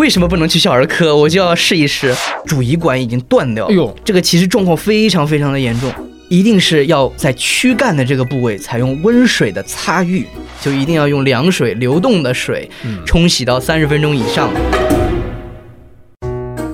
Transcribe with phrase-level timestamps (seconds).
[0.00, 1.14] 为什么不能去小儿科？
[1.14, 2.14] 我就要试一试。
[2.46, 5.92] 主胰管已经断掉，哎呦，这个其实状况非常非常的严重，
[6.30, 10.24] 一定是要在躯干的这个部位采用温水的擦浴，
[10.58, 12.70] 就一定要用凉水、流动的水
[13.04, 14.48] 冲洗到三十分钟以上。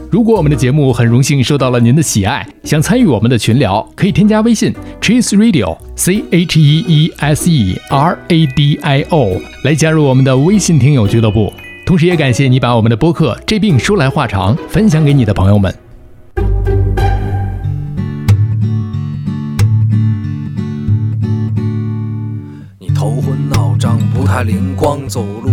[0.08, 9.32] 如果我们的节目很荣幸受到了您的喜爱，想参与我们的群聊，可以添加微信 Cheese Radio C H E E S E R A D I O
[9.64, 11.52] 来加入我们的微信听友俱乐部。
[11.86, 15.72] 同时，也感谢你把我们的播客《这病说来话长》分享给你的朋友们。
[22.80, 25.52] 你头昏脑胀，不太灵光，走路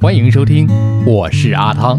[0.00, 0.68] 欢迎收听，
[1.04, 1.98] 我是阿汤。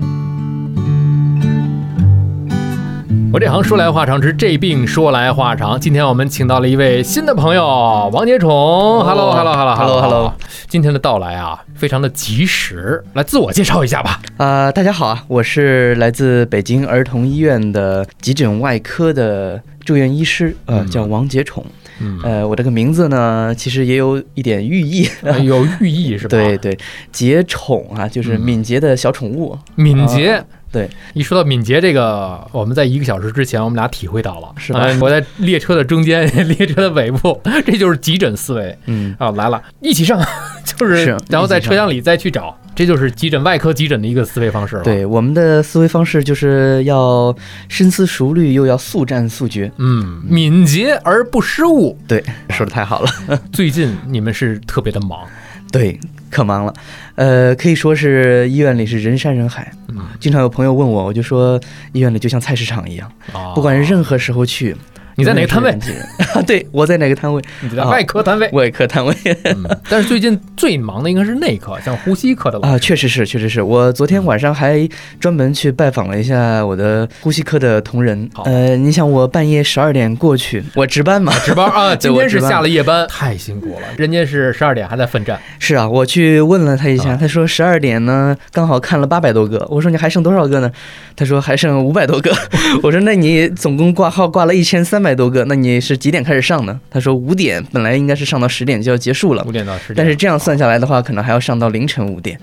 [3.31, 5.79] 我这行说来话长，之这病说来话长。
[5.79, 8.49] 今天我们请到了一位新的朋友，王杰宠。
[8.49, 10.33] Hello，Hello，Hello，Hello，Hello。
[10.67, 13.03] 今天的到来啊，非常的及时。
[13.13, 14.19] 来自我介绍一下吧。
[14.37, 21.63] 呃、大家好啊，我是来自北京儿童医院的急诊外科的住院医师，呃，叫王杰宠。
[22.01, 25.07] 嗯，呃，我这个名字呢，其实也有一点寓意。
[25.43, 26.29] 有寓意是吧？
[26.29, 26.77] 对，对，
[27.11, 29.55] 杰宠啊，就是嗯敏捷的小宠物。
[29.75, 30.33] 敏捷。
[30.33, 40.19] 啊对，一说到敏捷这个，我们在一个小时之前，我们俩体会到了，是吧呃我在列车的中间， 列车的尾部，这就是急诊思维嗯，啊，来了，一起上，
[40.63, 47.35] 就是，是然后在车厢里再去找，这就是急诊外科急诊的一个思维方式了。，对，我们的思维方式就是要
[47.67, 49.71] 深思熟虑，又要速战速决。
[49.77, 51.97] 嗯，敏捷而不失误。
[52.07, 53.09] 对，说的太好了。
[53.51, 55.25] 最近你们是特别的忙，
[55.71, 56.73] 对，可忙了，
[57.15, 59.71] 呃，可以说是医院里是人山人海。
[59.87, 60.05] 嗯。
[60.19, 61.59] 经常有朋友问我，我就说
[61.93, 64.75] 医院里就像菜市场一样，啊，不管是任何时候去，
[65.19, 65.77] 你在哪个摊位？
[66.47, 67.41] 对，我在哪个摊位？
[67.61, 69.13] 你在外科摊位，外科摊位
[69.43, 74.87] 嗯但是最近最忙的应该是内科，像呼吸科的啊，确实是，确实是我昨天晚上还
[75.19, 78.43] 专门去拜访了一下我的呼吸科的同仁好。
[78.43, 81.33] 呃，你想我半夜十二点过去，我值班嘛？
[81.45, 85.39] 值班啊， 今天是下了夜班，太辛苦了，人家是十二点还在奋战。
[85.59, 90.71] 是啊，我去问了他一下，啊他说十二点呢刚好看了八百多个，我说你还剩多少个呢？
[91.15, 92.31] 他说还剩五百多个，
[92.81, 96.79] 我说那你总共挂号挂了一千三百多个，那你是几点开始上呢？
[96.89, 99.43] 他说五点，本来应该是上到十点就要结束了。
[99.45, 102.39] 五，点到十点，但是这样算下来的话，可能还要上到凌晨五点，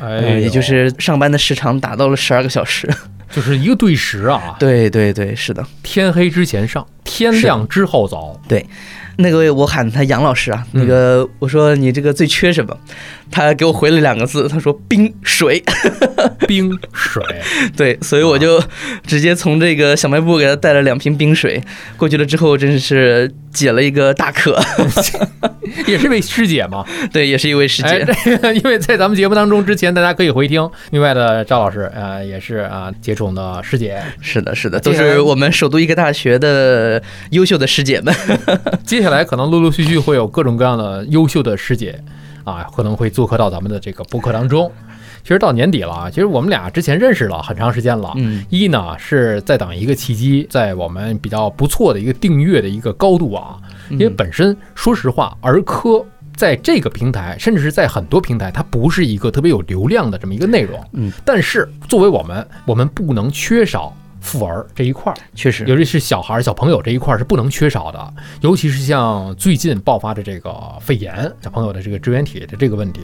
[0.00, 2.88] 哎呃，也就是上班的时长达到了十二个小时。
[3.30, 8.40] 就是一个对时啊，对对对，是的，天黑之前上，天亮之后走。
[9.20, 12.76] 那个我喊他杨老师啊，那个我说你这个最缺什么？
[13.30, 15.62] 他给我回了两个字，他说冰水。
[16.46, 17.22] 冰水，
[17.76, 18.62] 对，所以我就
[19.06, 21.62] 直接从这个小卖部给他带了两瓶冰水，
[21.96, 24.58] 过去了之后真是解了一个大渴。
[25.86, 26.84] 也是一位师姐嘛。
[27.12, 28.14] 对，也是一位师哎，姐。
[28.24, 34.00] 这个因为在咱们节目当中之前，大家可以回听另外的赵老师，呃，也是啊，接种的师姐。
[34.20, 38.14] 是的，是的，都是我们首都医科大学的优秀的师姐们。
[38.86, 42.02] 接下来可能陆陆续续会有各种各样的优秀的师姐
[42.44, 44.70] 啊，可能会做客到咱们的这个播客当中。
[45.22, 48.12] 其实到年底了啊，其实我们俩之前认识了很长时间了。
[48.16, 53.58] 嗯，一呢是在等一个契机，在我们比较不错的一个订阅的一个高度啊，
[53.90, 56.02] 因为本身说实话，儿科
[56.34, 60.82] 在这个平台，甚至是在很多平台，它不是一个特别有流量的这么一个内容。
[60.92, 63.94] 嗯，但是作为我们，我们不能缺少。
[64.28, 73.00] 妇儿这一块儿，确实，尤其是小孩儿、小朋友这一块儿是不能缺少的，尤其是像最近爆发的这个肺炎，小朋友的这个支原体的这个问题，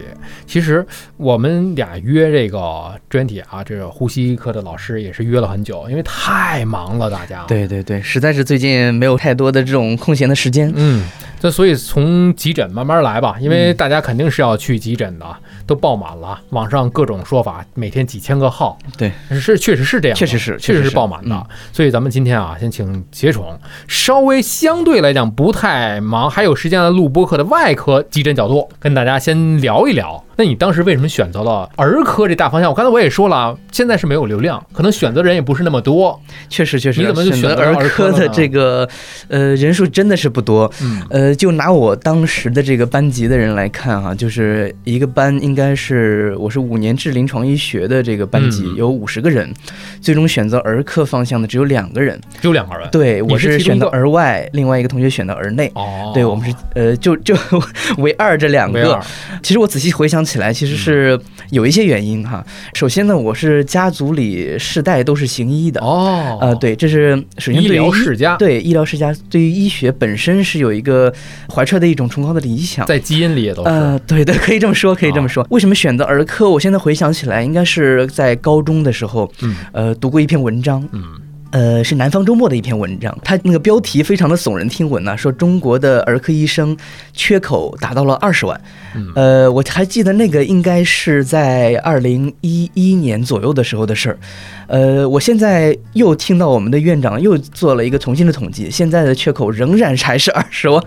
[0.47, 0.87] 其实
[1.17, 10.73] 我们俩约这个支原体啊，这个呼吸科的老师也是约了很久，因为太忙了，大家。，对对对，实在是最近没有太多的这种空闲的时间。
[10.77, 11.05] 嗯，
[11.41, 15.27] 那所以从急诊慢慢来吧，因为大家肯定是要去急诊的，
[15.67, 20.57] 都爆满了，网上各种说法，每天几千个号，对，是确实是这样确实是。
[20.59, 21.35] 确实是爆满的。
[21.37, 30.25] 嗯所以咱们今天啊，先请杰宠稍微相对来讲不太忙，还有时间来录播客的外科急诊角度，跟大家先聊一聊。
[30.37, 32.71] 那你当时为什么选择了儿科这大方向？
[32.71, 36.21] 我刚才我也说了，现在是没有流量，可能选择人也不是那么多。
[36.49, 37.01] 确实确实。
[37.01, 38.89] 你怎么就选择儿儿科的这个
[39.29, 40.71] 呃人数真的是不多？
[40.83, 49.53] 嗯呃，就拿我当时的这个班级的人来看哈、就是一个班应该是我是五年制临床医学的这个班级，嗯有五十个人，
[50.01, 52.19] 最终选择儿科方向的只有两个人。
[52.41, 52.89] 只有两个人。
[52.91, 55.71] 对，我是选择儿外，另外一个同学选择儿内。
[55.75, 57.37] 哦，对我们是呃，就就
[57.99, 58.99] 唯二这两个。
[59.43, 61.19] 其实我仔细回想起来，其实是
[61.51, 62.45] 有一些原因哈。
[62.75, 65.81] 首先呢，我是家族里世代都是行医的。
[65.81, 71.13] 哦，呃，，对，这是首先医对于医疗世家，对医疗世家，对于医学本身是有一个
[71.53, 72.87] 怀揣的一种崇高的理想。
[72.87, 73.69] 在基因里也都是。
[73.69, 75.47] 呃，对对，可以这么说，可以这么说。
[75.51, 76.49] 为什么选择儿科？
[76.49, 81.03] 我现在回想起来，应该是在高中的时候，嗯呃，读过一篇文章，嗯
[81.51, 86.77] 呃，是南方周末的一篇文章，它那个标题非常的耸人听闻呢、说中国的儿科医生
[87.13, 88.61] 缺口达到了二十万。
[88.95, 94.19] 嗯呃，我还记得那个应该是在二零一一年左右的时候的事儿。
[94.67, 100.83] 呃，我现在又听到我们的院长又做了一个重新的统计，现在的缺口仍然还是 二十万，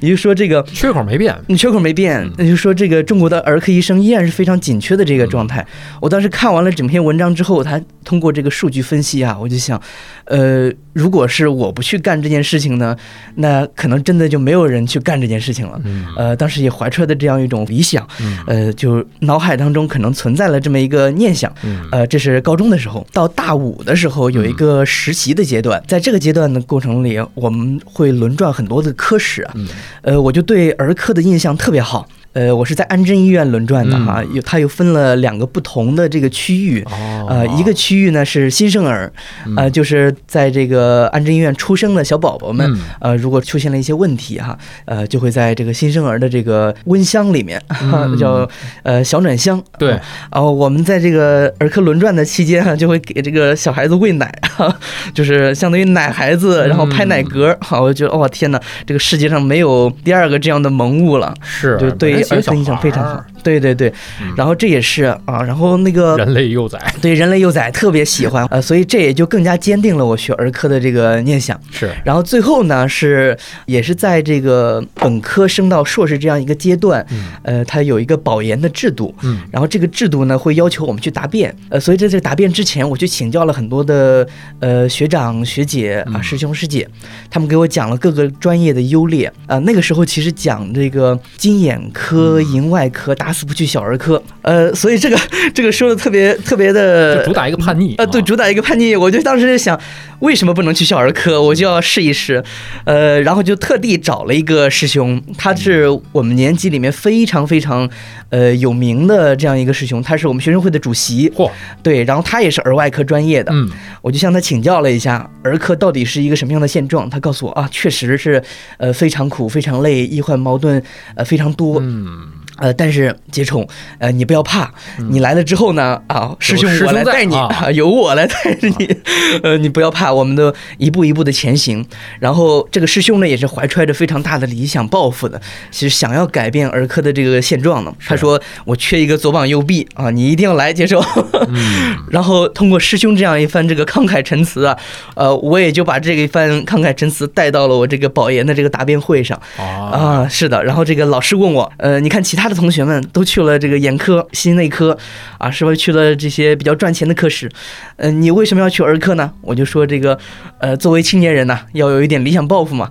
[0.00, 1.34] 也就是说这个缺口没变。
[1.46, 5.66] 你缺口没变嗯，那就是说这个中国的儿科医生依然是非常紧缺的这个状态。
[6.00, 9.80] 我当时看完了整篇文章之后，他通过这个数据分析啊，我就想，
[10.26, 12.96] 呃，如果是我不去干这件事情呢，
[13.36, 15.80] 那可能真的就没有人去干这件事情了。
[15.84, 21.52] 嗯呃，当时也怀揣的这样一种理想，嗯呃，就脑海当中可能存在了这么一个念想。
[21.62, 29.68] 嗯呃，这是高中的时候，到大五的时候有一个实习的阶段，在这个阶段的过程里，我们会轮转很多的科室啊，嗯
[30.02, 32.08] 呃，我就对儿科的印象特别好。
[32.36, 36.82] 呃，我是在安贞医院轮转的哈，嗯有它又分了两个不同的这个区域。
[36.82, 39.10] 哦，呃，一个区域呢是新生儿，
[39.56, 42.80] 呃，就是在这个安贞医院出生的小宝宝们，嗯。
[43.00, 48.14] 呃，如果出现了一些问题哈，呃，就会在这个新生儿的这个温箱里面， 嗯。
[48.18, 48.46] 叫
[48.82, 49.62] 呃小暖箱。
[49.78, 49.92] 对。
[49.92, 50.00] 啊，
[50.32, 54.78] 然后我们在这个儿科轮转的期间哈，就会给这个小孩子喂奶，哈，
[55.14, 57.56] 就是相当于奶孩子，然后拍奶嗝。
[57.62, 63.24] 好，我就觉得哇天哪，这个世界上没有第二个这样的萌物了，是就对于儿科印象非常好。
[63.46, 63.92] 对对对，
[64.36, 66.76] 然后这也是啊，然后那个人类幼崽。
[67.00, 71.60] 对人类幼崽特别喜欢，呃，所以这也就更加坚定了我学儿科的这个念想。
[71.70, 71.92] 是。
[72.04, 77.26] 然后最后呢，是也是在这个本科升到硕士这样一个阶段，嗯。
[77.44, 79.40] 呃，它有一个保研的制度，嗯。
[79.52, 84.26] 然后这个制度呢会要求我们去答辩，呃，所以在这个答辩之前，我去请教了很多的
[84.58, 86.22] 呃学长学姐啊、嗯。
[86.22, 86.88] 师兄师姐，
[87.30, 89.32] 他们给我讲了各个专业的优劣。
[89.46, 95.18] 啊、那个时候其实讲这个金眼科、银外科，打死不去小儿科，呃，所以这个
[95.52, 98.24] 这个说的特别特别的主打一个叛逆呃，对，啊。
[98.24, 99.78] 主打一个叛逆，我就当时就想，
[100.20, 101.42] 为什么不能去小儿科？
[101.42, 102.42] 我就要试一试，
[102.84, 107.88] 呃，然后就特地找了一个师兄，他是我们年级里面非常非常
[108.30, 111.50] 呃有名的这样一个师兄，他是我们学生会的主席，嚯，
[111.82, 113.70] 对，然后他也是儿外科专业的，嗯。
[114.00, 118.42] 我就向他请教了一下儿科到底是一个什么样的现状，他告诉我啊，确实是
[118.78, 120.80] 呃非常苦，非常累，医患矛盾
[121.16, 123.66] 呃非常多，嗯，呃，但是杰宠，
[123.98, 124.72] 呃，你不要怕，
[125.10, 128.96] 你来了之后呢，啊，师兄我来带你，啊啊，由我来带着你，
[129.42, 131.86] 呃，你不要怕，我们都一步一步的前行。
[132.20, 137.92] 然后这个师兄呢，也是怀揣着非常大的理想抱负的，其实想要改变儿科的这个现状呢。
[138.06, 141.00] 他说我缺一个左膀右臂啊，你一定要来接受。
[141.48, 144.78] 嗯 然后通过师兄这样一番这个慷慨陈词啊，
[145.14, 149.40] 呃，我也就把这个一番慷慨陈词带到了我这个保研的这个答辩会上。
[149.58, 150.62] 啊啊，是的。
[150.64, 154.96] 然后这个老师问我，呃，你看其他的同学们都去了这个眼科、心内科，
[155.38, 157.50] 啊，是不是去了这些比较赚钱的科室？
[157.96, 159.32] 呃，你为什么要去儿科呢？
[159.42, 160.18] 我就说这个，
[160.58, 162.90] 呃，作为青年人呢、要有一点理想抱负嘛。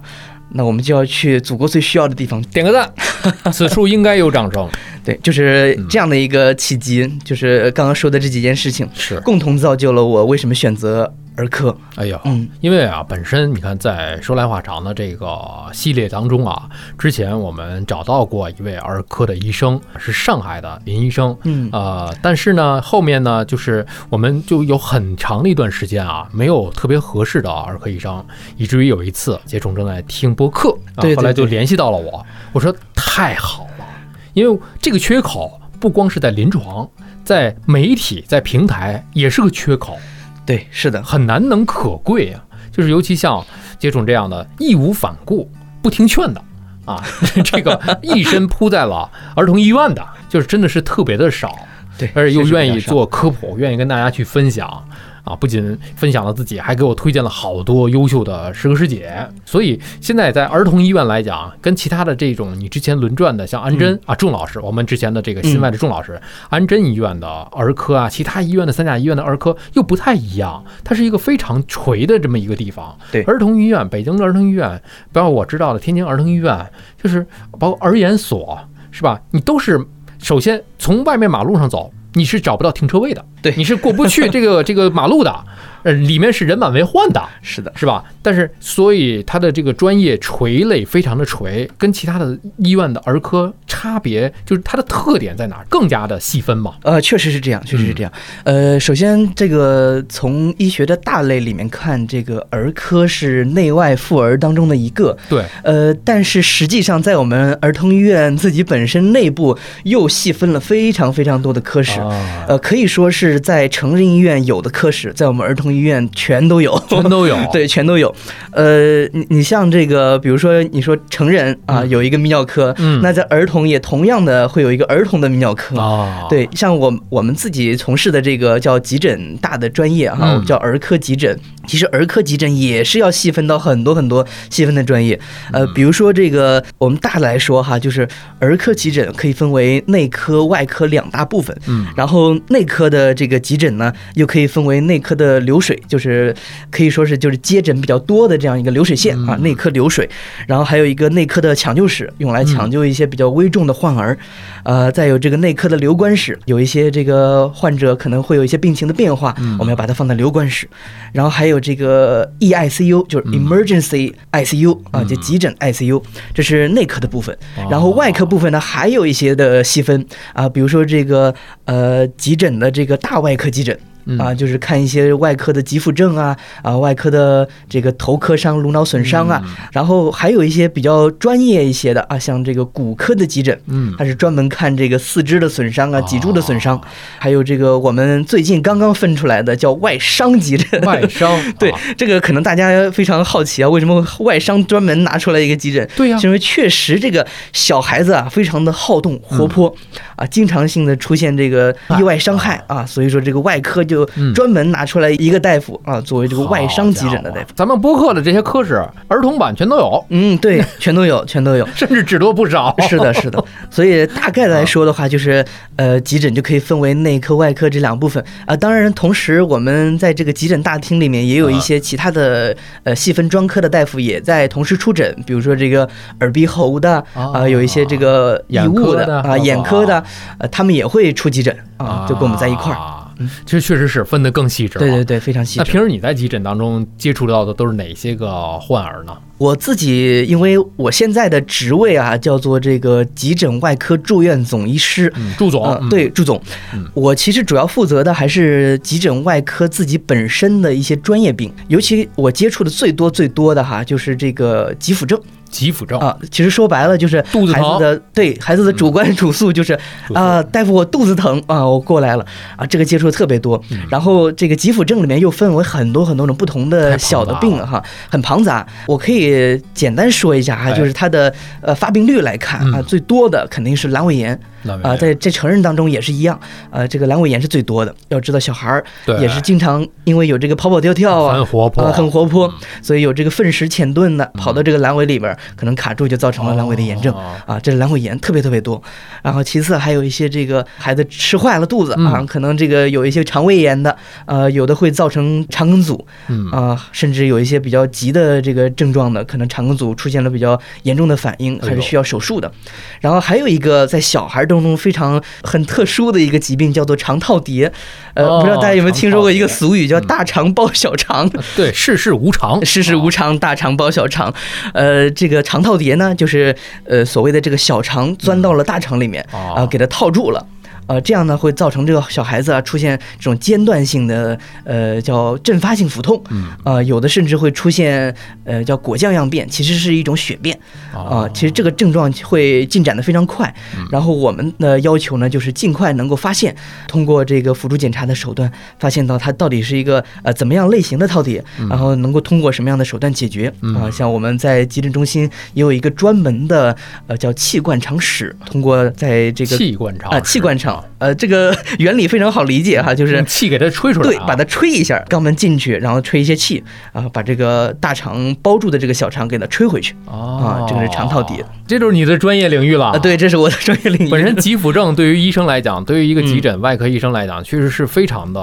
[0.51, 2.89] 那我们就要去祖国最需要的地方，点个赞，
[3.51, 4.69] 此处应该有掌声。
[5.03, 11.75] 对，就是这样的一个契机，就是刚刚说的这几件事情，是，共同造就了我为什么选择儿科。
[11.95, 15.37] 哎呀，嗯因为啊，本身你看，在说来话长的这个
[15.73, 21.37] 系列当中啊，之前我们找到过一位儿科的医生，是上海的林医生。
[21.43, 28.25] 嗯呃，但是呢，后面呢，就是我们就有很长的一段时间啊，没有特别合适的儿科医生，
[28.57, 33.85] 以至于有一次杰虫正在听播客，啊、对对后来就联系到了我，我说太好了，
[34.33, 36.87] 因为这个缺口不光是在临床，
[37.23, 39.97] 在媒体、在平台也是个缺口。
[40.45, 42.41] 对，是的，很难能可贵啊。
[42.71, 43.45] 就是尤其像
[43.79, 45.49] 接种这样的义无反顾、
[45.81, 46.41] 不听劝的，
[46.83, 47.01] 啊，
[47.45, 51.57] 这个一身扑在了儿童医院的，就是真的是特别的少，
[51.97, 54.85] 对，而且又愿意做科普，愿意跟大家去分享。
[55.25, 59.27] 啊，不仅分享了自己，还给我推荐了好多优秀的师哥师姐。
[59.43, 72.95] 所以现在在儿童医院来讲，跟其他的这种你之前轮转的，像安贞、啊仲老师，我们之前的这个新外的仲老师，安贞医院的儿科啊，其他医院的三甲医院的儿科又不太一样，它是一个非常垂的这么一个地方。
[73.11, 74.79] 对儿童医院，北京的儿童医院，
[75.11, 76.63] 包括我知道的天津儿童医院，
[77.01, 77.25] 就是
[77.59, 78.59] 包括儿研所，
[78.91, 79.19] 是吧？
[79.31, 79.83] 你都是
[80.19, 81.91] 首先从外面马路上走。
[82.15, 83.53] 你是找不到停车位的，对。
[83.55, 85.45] 你是过不去这个 这个马路的，
[85.85, 88.03] 呃，里面是人满为患的，是的，是吧？
[88.23, 95.65] 但是所以他的这个专业垂类非常的垂，跟其他的医院的儿科差别就是它的特点在哪儿？
[95.69, 96.73] 更加的细分嘛。
[96.81, 98.11] 呃，确实是这样，确实是这样。
[98.45, 105.15] 呃，首先这个从医学的大类里面看，这个儿科是内外妇儿当中的一个。
[105.29, 111.99] 对，呃，但是实际上在我们儿童医院自己本身内部又细分了非常非常多的科室。
[111.99, 117.37] 啊，呃，可以说是在成人医院有的科室，在我们儿童医院全都有，全都有。
[117.51, 118.13] 对，全都有。
[118.51, 125.77] 呃，你你像这个，比如说你说成人啊，嗯有一个泌尿科，嗯那在儿童也同样的会有一个儿童的泌尿科。
[125.79, 131.37] 啊，对，像我我们自己从事的这个叫急诊大的专业哈，嗯我们叫儿科急诊。
[131.67, 135.19] 其实儿科急诊也是要细分到很多很多细分的专业。
[135.51, 138.07] 嗯呃，比如说这个我们大的来说哈，就是
[138.39, 141.55] 儿科急诊可以分为内科、外科两大部分。
[141.67, 146.33] 嗯然后内科的这个急诊呢，又可以分为内科的流水，就是
[146.69, 150.07] 可以说是就是接诊比较多的这样一个流水线啊，嗯内科流水。
[150.47, 154.17] 然后还有一个内科的抢救室，用来抢救一些比较危重的患儿。
[154.63, 160.67] 呃，再有这个内科的留观室，有一些这个患者可能会有一些病情的变化，嗯我们要把它放在留观室。
[161.13, 166.01] 然后还有这个 EICU，就是 Emergency ICU 啊，就急诊 ICU，
[166.33, 167.35] 这是内科的部分。
[167.69, 171.33] 然后外科部分呢，还有一些的细分啊，比如说这个
[171.65, 173.77] 呃急诊的这个大外科急诊。
[174.05, 186.81] 嗯啊，就是看一些外科的急腹症啊，啊，外科的这个头磕伤、颅脑损伤啊，嗯然后还有一些比较专业一些的啊，像这个骨科的急诊，嗯它是专门看这个四肢的损伤啊、脊柱的损伤哦，
[187.19, 190.81] 还有这个我们最近刚刚分出来的叫外伤急诊。
[190.81, 195.87] 外伤 对啊，这个可能大家非常好奇啊，为什么外伤专门拿出来一个急诊？
[195.95, 199.73] 对呀是因为确实这个小孩子啊非常的好动活泼，
[200.15, 207.47] 啊，经常性的出现这个意外伤害啊，所以说这个外科就嗯专门拿出来一个大夫啊，作为这个外伤急诊的大夫。
[207.55, 211.67] 咱们播客的这些科室，儿童版全都有，嗯，对，全都有，全都有。
[211.75, 212.75] 甚至只多不少。
[212.89, 225.87] 是的，是的，所以大概来说的话，就是呃，急诊就可以分为内科、外科这两部分啊、当然，同时我们在这个急诊大厅里面也有一些其他的呃细分专科的大夫也在同时出诊，比如说这个
[226.19, 230.03] 耳鼻喉的啊、啊有一些这个义眼务的啊、科的啊眼科的，
[230.39, 233.04] 呃，他们也会出急诊啊，就跟我们在一块儿。
[233.19, 234.85] 啊其实确实是分得更细致了。
[234.85, 235.59] 对对对，非常细致。
[235.59, 239.15] 那平时你在急诊当中接触到的都是哪些个患儿呢？
[239.37, 246.41] 我自己因为我现在的职位啊叫做这个急诊外科住院总医师，嗯，祝总，对，祝总
[246.73, 255.19] 嗯，我其实主要负责的还是急诊外科自己本身的一些专业病，尤其我接触的最多最多的哈，就是这个急腹症
[255.55, 256.15] 急腹症，啊。
[256.29, 259.77] 其实说白了就是肚子疼孩子的对孩子的主观主诉就是
[260.13, 262.25] 啊，大夫我肚子疼啊，我过来了
[262.57, 263.61] 啊，这个接触的特别多。
[263.71, 268.65] 嗯然后这个急腹症里面又分为很多很多种不同的小的病哈，很庞杂。
[268.87, 274.37] 我可以简单说一下哈，哎就是它的呃发病率来看啊，嗯最多的肯定是阑尾炎。
[274.83, 276.39] 啊，在在成人当中也是一样，
[276.71, 277.93] 呃，这个阑尾炎是最多的。
[278.09, 278.83] 要知道，小孩儿
[279.19, 287.13] 也是经常因为有这个跑跑跳跳啊，很活泼，啊，很活泼嗯，所以有这个粪石浅钝的跑到这个阑尾里边儿，可能卡住就造成了阑尾的炎症。
[287.13, 288.81] 哦啊，这阑尾炎特别特别多，
[289.21, 293.95] 然后其次还有一些这个孩子吃坏了肚子啊，嗯可能这个有一些肠胃炎的，
[294.25, 302.51] 呃，有的会造成肠梗阻嗯啊，甚至有一些比较急的这个症状的，可能肠梗阻出现了比较严重的反应，还是需要手术的。
[302.99, 307.71] 然后还有一个在小孩当中非常很特殊的一个疾病，叫做肠套叠。
[308.13, 311.29] 呃，哦不知道大家有没有听说过一个俗语叫嗯“大肠包小肠”。
[311.55, 314.33] 对，世事无常， 世事无常，大肠包小肠。
[314.73, 320.45] 呃，这个肠套叠呢，就是呃所谓的这个小肠钻到了大肠里面哦啊、给它套住了。
[320.87, 326.45] 呃，这样呢会造成这个小孩子啊出现这种间断性的呃叫阵发性腹痛，嗯。
[326.63, 328.13] 呃，有的甚至会出现
[328.43, 330.57] 呃叫果酱样便，其实是一种血便。
[330.93, 333.53] 啊、其实这个症状会进展的非常快，
[333.91, 336.55] 然后我们的要求呢就是尽快能够发现，
[336.87, 338.49] 通过这个辅助检查的手段
[338.79, 343.53] 发现到它到底是一个呃怎么样类型的套体，然后能够通过什么样的手段解决。
[343.75, 346.75] 啊、像我们在急诊中心也有一个专门的
[347.07, 356.63] 呃叫气灌肠室，通过在这个气灌肠啊气灌肠，呃这个原理非常好理解哈，就是气给它吹出来、啊，对，把它吹一下，肛门进去，然后吹一些气
[356.93, 362.99] 啊，把这个大肠包住的这个小肠给它吹回去哦啊，这个是肠套底这就是你的专业领域了啊。
[362.99, 364.09] 对，这是我的专业领域。
[364.09, 368.41] 本身急腹症对于医生来讲，对于一个急诊外科医生来讲，确实是非常的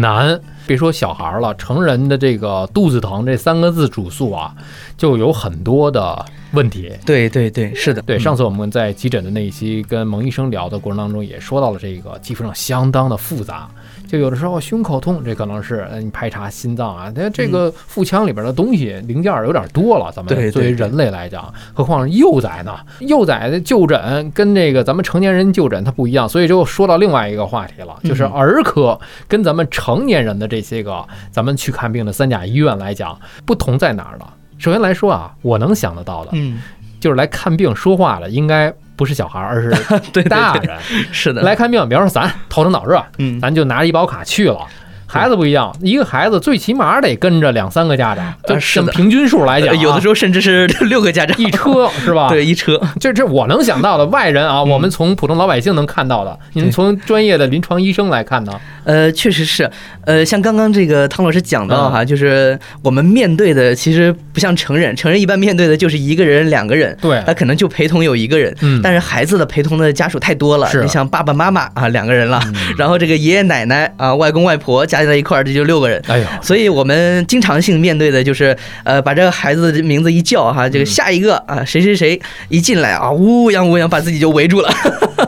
[0.00, 0.38] 难。
[0.70, 4.54] 别说小孩了，成人的这个肚子疼这三个字主诉啊，
[4.96, 6.92] 就有很多的问题。
[7.04, 13.68] 对对对，是的，对，嗯上次我们在急诊的那一期跟蒙医生聊的过程当中，也说到了这个肌肤上相当的复杂。
[14.10, 22.76] 就有的时候胸口痛，这可能是呃你排查心脏啊，它这个腹腔里边的东西零件儿有点多了，咱对对们作为人类来讲，何况是幼崽呢？
[22.98, 28.32] 幼崽的就诊跟这个咱们成年人就诊它不一样，所以就说到另外一个话题了，就是嗯。
[28.40, 28.98] 儿科
[29.28, 34.24] 跟咱们成年人的这些个咱们去看病的三甲医院来讲，不同在哪儿呢？
[34.58, 36.60] 首先来说啊，我能想得到的嗯，
[36.98, 39.70] 就是来看病说话的，应该不是小孩儿，而是
[40.12, 40.78] 对对对，大人。
[41.10, 44.58] 是的，来看病，比方说咱头疼脑热，嗯，咱就拿着医保卡去了。
[45.10, 51.36] 孩子不一样，一个孩子最起码得跟着两三个家长，就呃是平均数来讲有的时候甚至是 六个家长。
[51.38, 52.28] 一车是吧？
[52.30, 56.70] 对，一车，这这我能想到的外人啊，我们从普通老百姓能看到的，您对。
[56.70, 58.52] 从专业的临床医生来看呢？
[58.84, 59.70] 呃，确实是，
[60.04, 61.92] 呃，像刚刚这个汤老师讲到嗯。
[61.92, 68.80] 哈，就是我们面对的其实不像成人，成人一般面对的就是一个人、两个人，对他可能就陪同有一个人，嗯。
[68.82, 72.54] 但是孩子的陪同的家属太多了，是你像爸爸妈妈啊两个人了，嗯。
[72.78, 76.02] 然后这个爷爷奶奶啊、外公外婆加在一块儿，这就六个人。
[76.08, 84.72] 哎呦，所以我们经常性面对的就是，呃，把这个孩子的名字一叫哈，这个下一个啊，谁谁谁一进来啊，呜泱呜泱把自己就围住了，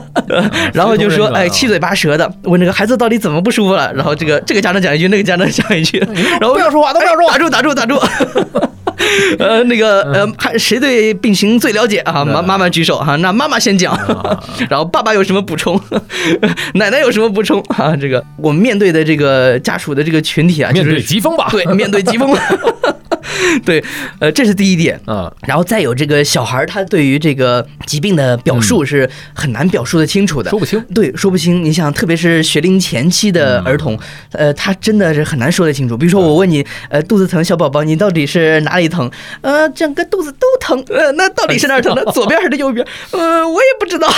[0.73, 5.99] 然后就说，哎，七嘴八舌的问这个孩子到底怎么不舒服了，然后这个这个家长讲一句，那个家长讲一句，
[6.41, 7.39] 然后不要说话，都不要说话打。
[7.39, 8.01] 住打住打住。
[9.39, 12.25] 呃，那个呃，还谁对病情最了解啊？
[12.25, 13.97] 妈妈妈举手哈，那妈妈先讲，
[14.69, 15.81] 然后爸爸有什么补充，
[16.75, 17.61] 奶奶有什么补充？
[17.77, 17.95] 啊？
[17.97, 22.37] 这个我们面对的这个家属的这个群体啊，面就是对疾风吧，对，面对疾风，
[23.65, 23.83] 对，
[24.19, 24.99] 呃，这是第一点。
[25.07, 30.81] 啊，然后再有这个小孩儿，他对于这个疾病的表述是很难表述的清楚的，说不清。
[30.95, 31.65] 对，说不清。
[31.65, 33.99] 你想，特别是学龄前期的儿童，
[34.33, 35.97] 呃，他真的是很难说得清楚。
[35.97, 39.11] 比如说，我问你，呃，肚子疼，小宝宝，你到底是哪里疼？
[39.41, 40.83] 呃，整个肚子都疼。
[40.89, 42.03] 呃，那到底是哪儿疼呢？
[42.13, 42.87] 左边还是右边？
[43.11, 44.09] 呃，我也不知道。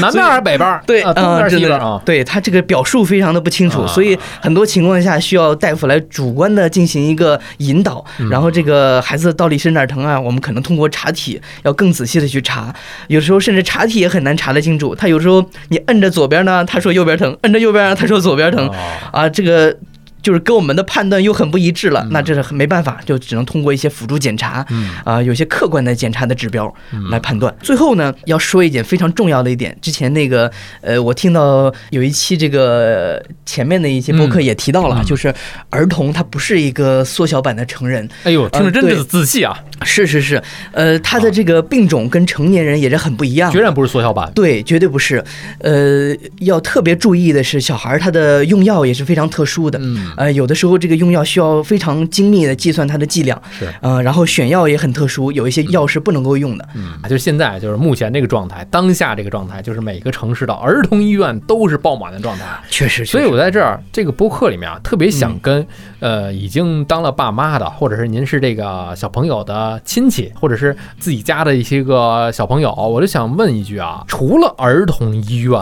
[0.00, 0.80] 南边还是北边？
[0.86, 2.00] 对，啊东边嗯真的西边啊？
[2.04, 10.20] 对他这个表述非常的不清楚，啊所以很多情况下需要大夫来主观的进行一个引导，嗯然后这个孩子到底是哪儿疼啊？
[10.20, 12.74] 我们可能通过查体要更仔细的去查，
[13.08, 14.94] 有时候甚至查体也很难查得清楚。
[14.94, 18.74] 他有时候你摁着左边呢，他说右边疼；摁着右边呢，他说左边疼哦
[19.12, 19.76] 啊，这个。
[20.24, 27.54] 就是跟我们的判断又很不一致了，嗯那这是没办法，就只能通过一些辅助检查，嗯啊、有些客观的检查的指标嗯来判断。
[27.60, 35.32] 最后呢，要说一点非常重要的一点，之前那个呃，我听到有一期这个前面的一些播客嗯也提到了，嗯就是
[35.68, 43.60] 儿童他不是一个缩小版的成人，哎呦，听着真的是仔细啊，是是是，呃，他的这个病种跟成年人也是很不一样的决。
[43.60, 44.30] 然不是缩小版。
[44.34, 45.22] 对，绝对不是。
[45.60, 49.78] 呃，要特别注意的是，小孩儿他的用药也是非常特殊的。
[49.82, 56.68] 嗯，呃，有的时候这个用药需要非常精密的计算它的剂量，是呃，然后选药也很特殊，有一些药是不能够用的。
[56.74, 62.44] 嗯，就是现在就是目前这个状态，当下这个状态，就是每个城市的儿童医院都是爆满的状态。
[62.68, 65.66] 确实，所以我在这儿这个播客里面啊，特别嗯想跟、
[66.00, 75.60] 呃已经当了爸妈的，或者是您是这个小朋友的亲戚，或者是自己家的一些个小朋友，我就想问一句啊，除了儿童医院，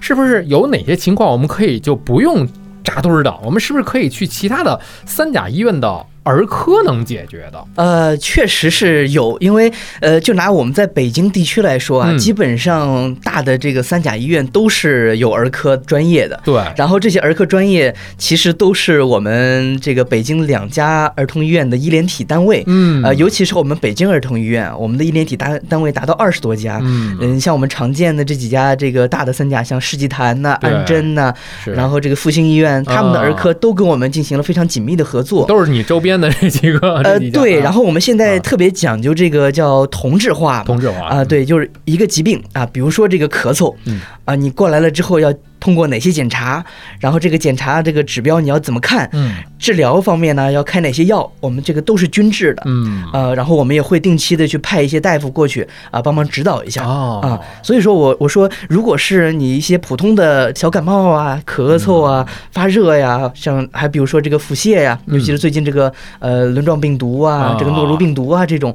[0.00, 2.46] 是不是有哪些情况我们可以就不用
[2.82, 3.34] 扎堆儿的？
[3.42, 7.64] 我们是不是可以去其他的三甲医院的儿科能解决的？
[7.74, 16.40] 呃，确实是有，因为呃，就拿我们在北京地区来说啊，嗯基本上大的这个三甲医院都是有儿科专业的。
[16.44, 26.78] 对，然后这些儿科专业其实都是我们这个北京两家儿童医院的医联体单位，嗯呃，尤其是我们北京儿童医院，我们的医联体单单位达到二十多家。
[26.82, 31.32] 嗯嗯，像我们常见的这几家这个大的三甲，像世纪坛呐、安贞呐，
[31.64, 35.46] 然后这个复兴医院，他们的儿啊科都跟我们进行了非常紧密的合作。
[35.46, 38.38] 都是你周边边的这几个，呃，对，然后后我们现在啊。
[38.40, 46.64] 特别讲究这个叫同质化同质化啊，，对，就是一个疾病啊，比如说这个咳嗽嗯啊，你过来了之后要通过哪些检查，
[46.98, 52.62] 然后这个检查这个指标你要怎么看，嗯治疗方面呢要开哪些药，我们这个都是均质的。
[52.66, 56.82] 嗯，呃，然后我们也会定期的去派一些大夫过去啊，帮忙指导一下。
[56.84, 68.74] 哦啊，所以说我我说，如果是你一些普通的小感冒啊、咳嗽啊、发热呀，像还比如说这个腹泻呀，嗯尤其是最近这个呃轮状病毒啊啊、这个诺如病毒啊这种。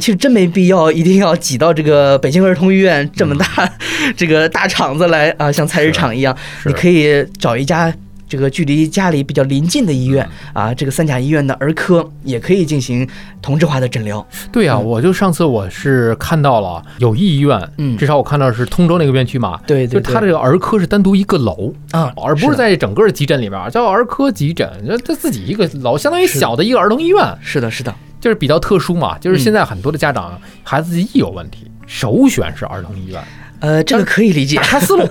[0.00, 3.46] 其实真没必要一定要挤到这个北京儿童医院这么大、
[4.16, 7.92] 这个大厂子来啊，像菜市场一样，你可以找一家
[8.26, 10.64] 这个距离家里比较临近的医院嗯。
[10.64, 13.06] 啊，这个三甲医院的儿科也可以进行
[13.42, 14.26] 同质化的诊疗。
[14.50, 14.84] 对啊，嗯。
[14.84, 17.94] 我就上次我是看到了友谊医院，嗯。
[17.98, 29.18] 至少我看到是通州那个院区嘛，对对对，就它这个儿科是单独一个楼，啊，而不是在整个急诊里边儿叫儿科急诊，这这自己一个楼，相当于小的一个儿童医院，是的，是的，就是比较特殊嘛。
[29.18, 33.22] 就是嗯现在很多的家长孩子一有问题，首选是儿童医院，
[33.60, 34.62] 呃，这个可以理解打。
[34.62, 35.06] 开思路，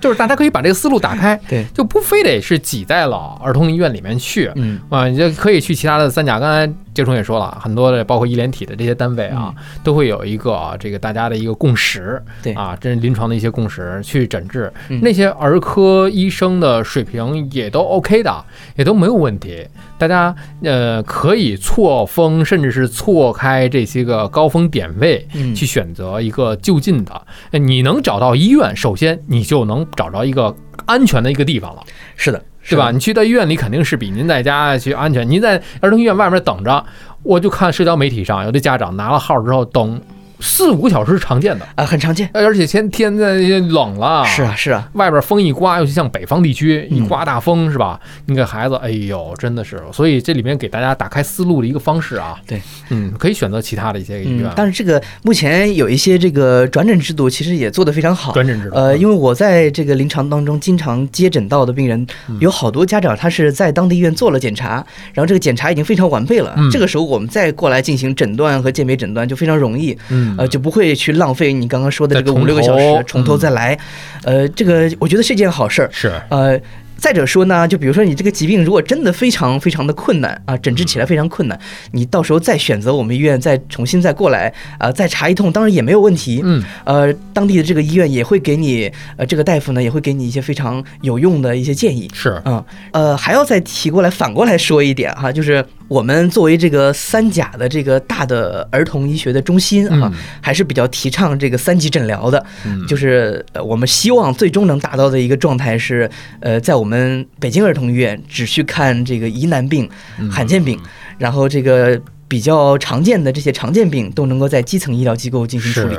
[0.00, 4.50] 就是大家可以把这个思路打开， 对，就不非得是挤在了儿童医院里面去。
[4.54, 6.40] 嗯，啊，你就可以去其他的三甲。
[6.40, 14.72] 刚才杰冲也说了，很多的包括医联体的这些单位啊，都会有一个啊，这个大家的一个共识，嗯对啊，这是临床的一些共识去诊治。
[14.88, 18.44] 嗯那些儿科医生的水平也都 OK 的，
[18.76, 19.66] 也都没有问题。
[19.98, 27.22] 大家呃可以错峰，甚至是错开这些个高峰点位，嗯去选择一个就近的。
[27.52, 30.54] 呃你能找到医院，首先你就能找着一个
[30.86, 31.82] 安全的一个地方了。
[32.16, 32.90] 是的，对吧？？
[32.90, 35.28] 你去到医院里肯定是比您在家去安全。
[35.28, 36.84] 您在儿童医院外面等着，
[37.22, 40.00] 我就看社交媒体上有的家长拿了号之后等
[40.42, 42.28] 四五个小时是常见的，啊，很常见。
[42.34, 47.98] 呃而且前天在冷了，是啊，，是啊，外边风一刮，尤其像北方地区一嗯刮大风是吧？
[48.26, 58.32] 你给孩子，哎呦，真的是，所以这里面给大家打开思路的一个方式啊，对，嗯，可以选择其他的一些医院嗯，，但是这个目前有一些这个转诊制度，其实也做得非常好。
[58.32, 62.38] 转诊制度，呃，因为我在这个临床当中经常接诊到的病人，嗯。
[62.40, 66.68] 有好多家长他是在当地医院做了检查，然后这个检查已经非常完备了，嗯。
[66.70, 73.78] 这个时候我们再过来进行诊断和鉴别诊断就非常容易，嗯，呃，就不会去浪费你刚刚说的这个五六个小时从头嗯再来，
[74.24, 75.88] 呃，这个我觉得是件好事儿。
[75.92, 76.58] 是，呃，
[76.96, 81.58] 再者说呢，就比如说你这个疾病如果真的非常非常的困难啊，诊治起来非常困难，
[81.90, 86.40] 你到时候再选择我们医院再重新再过来啊、再查一通，当然也没有问题。
[86.44, 92.08] 嗯，呃，当地的这个医院也会给你，呃，这个大夫呢也会给你一些非常有用的一些建议。
[92.14, 102.42] 是，嗯，呃，还要再提过来，反过来说一点哈，就是我们作为这个三甲的这个大的儿童医学的中心啊，嗯还是比较提倡这个三级诊疗的。
[102.64, 109.86] 嗯，就是呃，我们希望最终能达到的一个状态是，呃，在我们北京儿童医院只去看这个疑难病、
[110.18, 110.80] 嗯罕见病，
[111.18, 115.96] 然后这个比较常见的这些常见病都能够在基层医疗机构进行处理。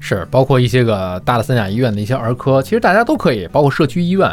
[0.00, 4.28] 是是，包括一些个大的三甲医院的一些儿科，其实大家都可以，包括社区医院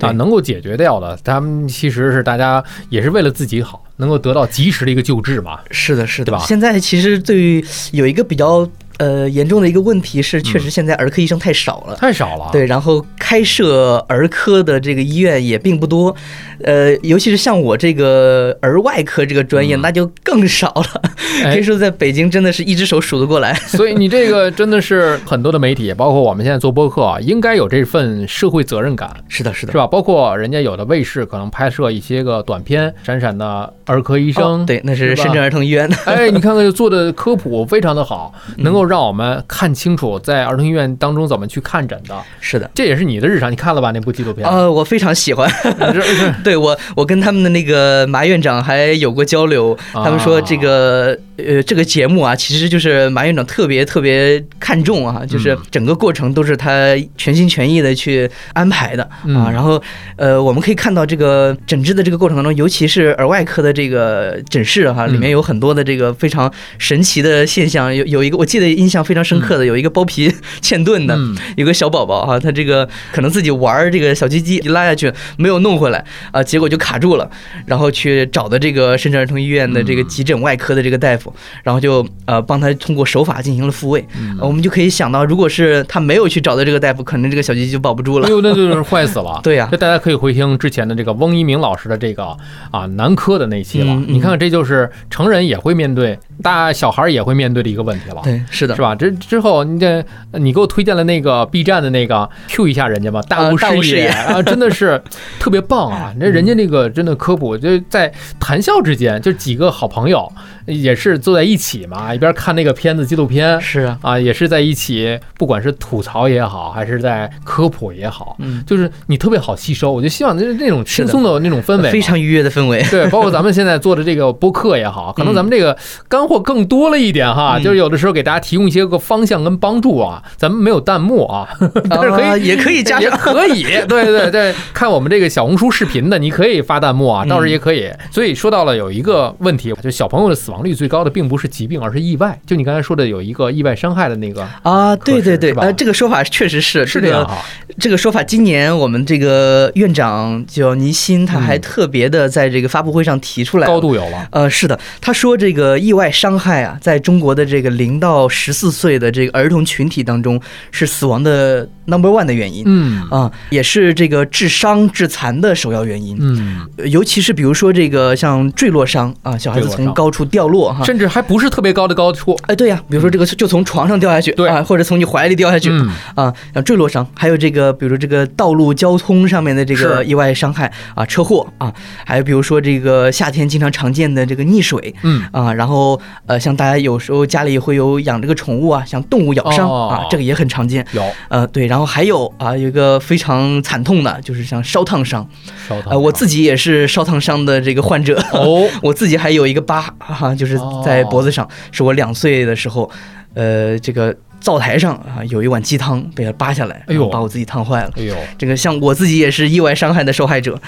[0.00, 5.60] 啊，能够解决掉的，他们其实是大家也是为了自己好，能够得到及时的一个救治嘛。
[5.70, 6.26] 是的，是的。
[6.26, 8.68] 对吧现在其实对于有一个比较
[9.02, 11.96] 呃严重的一个问题是，确实现在儿科医生太少了。
[11.96, 16.14] 太少了，对，然后开设儿科的这个医院也并不多，
[16.62, 21.02] 呃，尤其是像我这个儿外科这个专业，嗯那就更少了。
[21.42, 23.52] 哎可以说在北京真的是一只手数得过来。
[23.54, 29.10] 所以你这个真的是很多的媒体，包括我们现在做播客啊，应该有这份社会责任感。
[29.28, 29.78] 是的，是的是。
[29.78, 29.86] 吧？
[29.86, 35.96] 包括人家有的卫视可能拍摄一些个短片，闪闪的儿科医生，哦，对，那是深圳儿童医院的。
[36.04, 42.70] 哎，你看看做的科普非常的好，嗯能够让我们看清楚在儿童医院当中怎么去看诊的，是的。
[42.74, 43.50] 这也是你的日常。
[43.50, 44.46] 你看了吧那部纪录片？
[44.46, 45.50] 呃，我非常喜欢，
[46.44, 59.50] 对我，我跟他们的那个马院长还有过交流，他们说这个呃这个节目啊，其实就是马院长特别特别看重啊，就是嗯整个过程都是他全心全意的去安排的嗯啊。
[59.50, 59.82] 然后
[60.16, 77.30] 呃，我们可以看到这个诊治的这个过程当中，尤其是耳外科的这个诊室哈、嗯里面有很多的这个非常神奇的现象，有有一个我记得印象非常深刻的，有一个包皮 嵌顿的，嗯有个小宝宝哈，他这个可能自己玩儿这个小鸡鸡一拉下去没有弄回来啊，结果就卡住了，
[77.66, 84.04] 然后去找的这个深圳儿童医院的这个急诊外科的这个大夫，然后就呃帮他通过手法进行了复位，
[84.40, 88.30] 我们就可以想到，如果是他没有去找的这个大夫，可能这个小鸡鸡就保不住了哎。
[88.30, 89.40] 呦，那就是坏死了。
[89.44, 92.36] 对呀这大家可以回听之前的这个翁一鸣老师的这个
[92.70, 93.94] 啊男科的那期了。
[94.08, 98.20] 你看看，这就是成人也会面对大小孩也会面对的一个问题了。
[98.24, 98.94] 对，是的，是吧？
[98.94, 105.00] 这之后，你这你给我推荐了那个 B 站的那个 Q 一下人家吧，大啊大视野啊，真的是
[105.38, 106.12] 特别棒啊！
[106.18, 110.30] 那人家那个真的科普，就在谈笑之间，就几个好朋友
[110.66, 113.60] 也是坐在一起嘛，一边看那个片子纪录片。
[113.60, 119.92] 是啊，啊，也是在一起，不管是吐槽也好，还是在科普也好，嗯，就是你特别好吸收。
[119.92, 122.82] 我就希望那那种轻松的那种氛围，非常愉悦的氛围。
[122.90, 125.76] 对，包括咱们现在做的这个播客也好，可能咱们这个
[126.08, 130.22] 干货更多了一点哈，嗯就是有的时候给大家提供一些个方向跟帮助啊。
[130.36, 131.48] 咱们没有弹幕啊，
[131.88, 137.90] 但是可以、啊也可以加 也上可以，对对对，看我们这个小红书视频的，你可以发弹幕啊，倒是也可以。
[138.10, 142.38] 所以说到了有一个问题，就小朋友的死亡率最高的并不是疾病，而是意外。
[142.46, 147.38] 就你刚才说的有一个意外伤害的那个，啊，对对对，呃，这个说法确实是是这样哈，
[147.78, 154.28] 这个说法，今年我们这个院长叫倪欣，他还嗯特别的在这个发布会上提出来了高度有了。
[154.30, 162.62] 呃，是的，他说这个意外伤害啊，在中国的这个零到十四岁的这个儿童群体当中，是死亡的 number one 的原因。
[162.66, 163.02] 嗯。
[163.10, 172.38] 啊，也是这个致伤致残的首要原因，嗯，呃尤其是比如说这个像坠落伤啊，小孩子从高处掉落哈，甚至还不是特别高的高处。
[172.46, 174.48] 哎，对呀、比如说这个就从床上掉下去，对。
[174.48, 175.90] 啊，或者从你怀里掉下去，嗯。
[176.14, 181.72] 啊，像坠落伤，还有这个，比如说这个道路交通上面的这个意外伤害啊，车祸啊，
[182.04, 190.86] 还有比如说这个夏天经常常见的这个溺水嗯，啊，然后呃，像大家有时候家里会有养这个宠物啊，像动物咬伤、哦啊，这个也很常见。
[190.92, 195.28] 有呃，对，然后还有啊，有一个非常惨痛的，就是像烧烫伤。
[195.68, 198.22] 烧烫呃，我自己也是烧烫伤的这个患者。
[198.32, 202.90] 哦， 我自己还有一个疤哈、就是在脖子上，是我两岁的时候，
[203.34, 207.90] 呃，这个灶台上啊有一碗鸡汤被它扒下来，哎呦把我自己烫坏了。
[207.96, 210.60] 哎呦，这个像我自己也是意外伤害的受害者，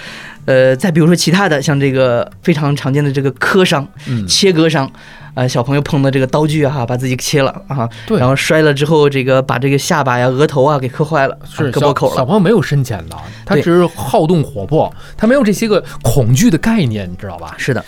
[0.44, 4.90] 呃，再比如说其他的，像这个非常常见的这个磕伤、嗯，切割伤，
[5.35, 12.16] 呃，小朋友碰到这个刀具啊，把自己切了啊，对然后摔了之后，这个把这个下巴呀、额头啊给磕坏了，是小啊割破口了。
[12.16, 17.55] 小朋友没有深浅的，他只是好动活泼，他没有这些个恐惧的概念，你知道吧？
[17.59, 17.85] 是的。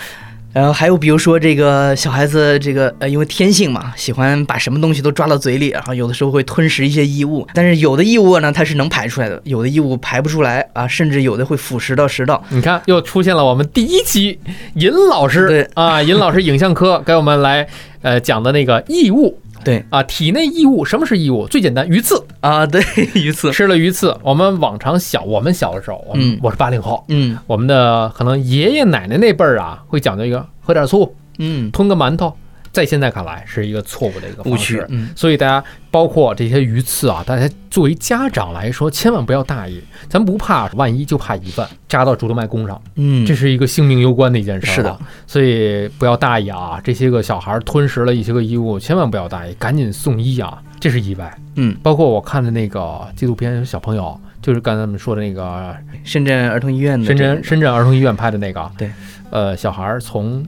[0.57, 12.43] 然后还有比如说这个小孩子，这个呃，因为天性嘛，喜欢把什么东西都抓到嘴里，然后有的时候会吞食一些异物，但是有的异物呢，它是能排出来的，有的异物排不出来啊，甚至有的会腐蚀到食道。
[12.49, 14.41] 你看，又出现了我们第一期
[14.77, 17.69] 尹老师对啊，尹老师影像科给我们来
[18.01, 21.49] 呃讲的那个异物对啊，体内异物，什么是异物？
[21.49, 22.81] 最简单，鱼刺，啊，对，
[23.21, 24.17] 鱼刺，吃了鱼刺。
[24.23, 32.33] 我们往常小，我们小的时候，我我是八零后，嗯我们的可能爷爷奶奶那辈儿啊，会讲究一个喝点醋，嗯，吞个馒头，
[32.77, 34.77] 在现在看来是一个错误的一个误方式，。
[34.77, 44.67] 区嗯，所以大家包括这些鱼刺啊，大家作为家长来说，千万不要大意，咱不怕万一，就怕一万扎到主动脉弓上，嗯，这是一个性命攸关的一件事。
[44.67, 46.79] 是的，所以不要大意啊！
[46.85, 50.63] 这些个小孩吞食了一些个异物，千万不要大意，赶紧送医啊！
[50.79, 51.35] 这是意外。
[51.55, 58.91] 嗯，包括我看的那个纪录片，小朋友就是刚才我们说的那个深圳儿童医院的深圳深圳儿童医院拍的那个，对，
[59.31, 60.45] 呃，小孩儿从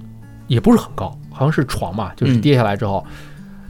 [0.46, 3.06] 也不是很高，好像是床嘛，就是嗯跌下来之后，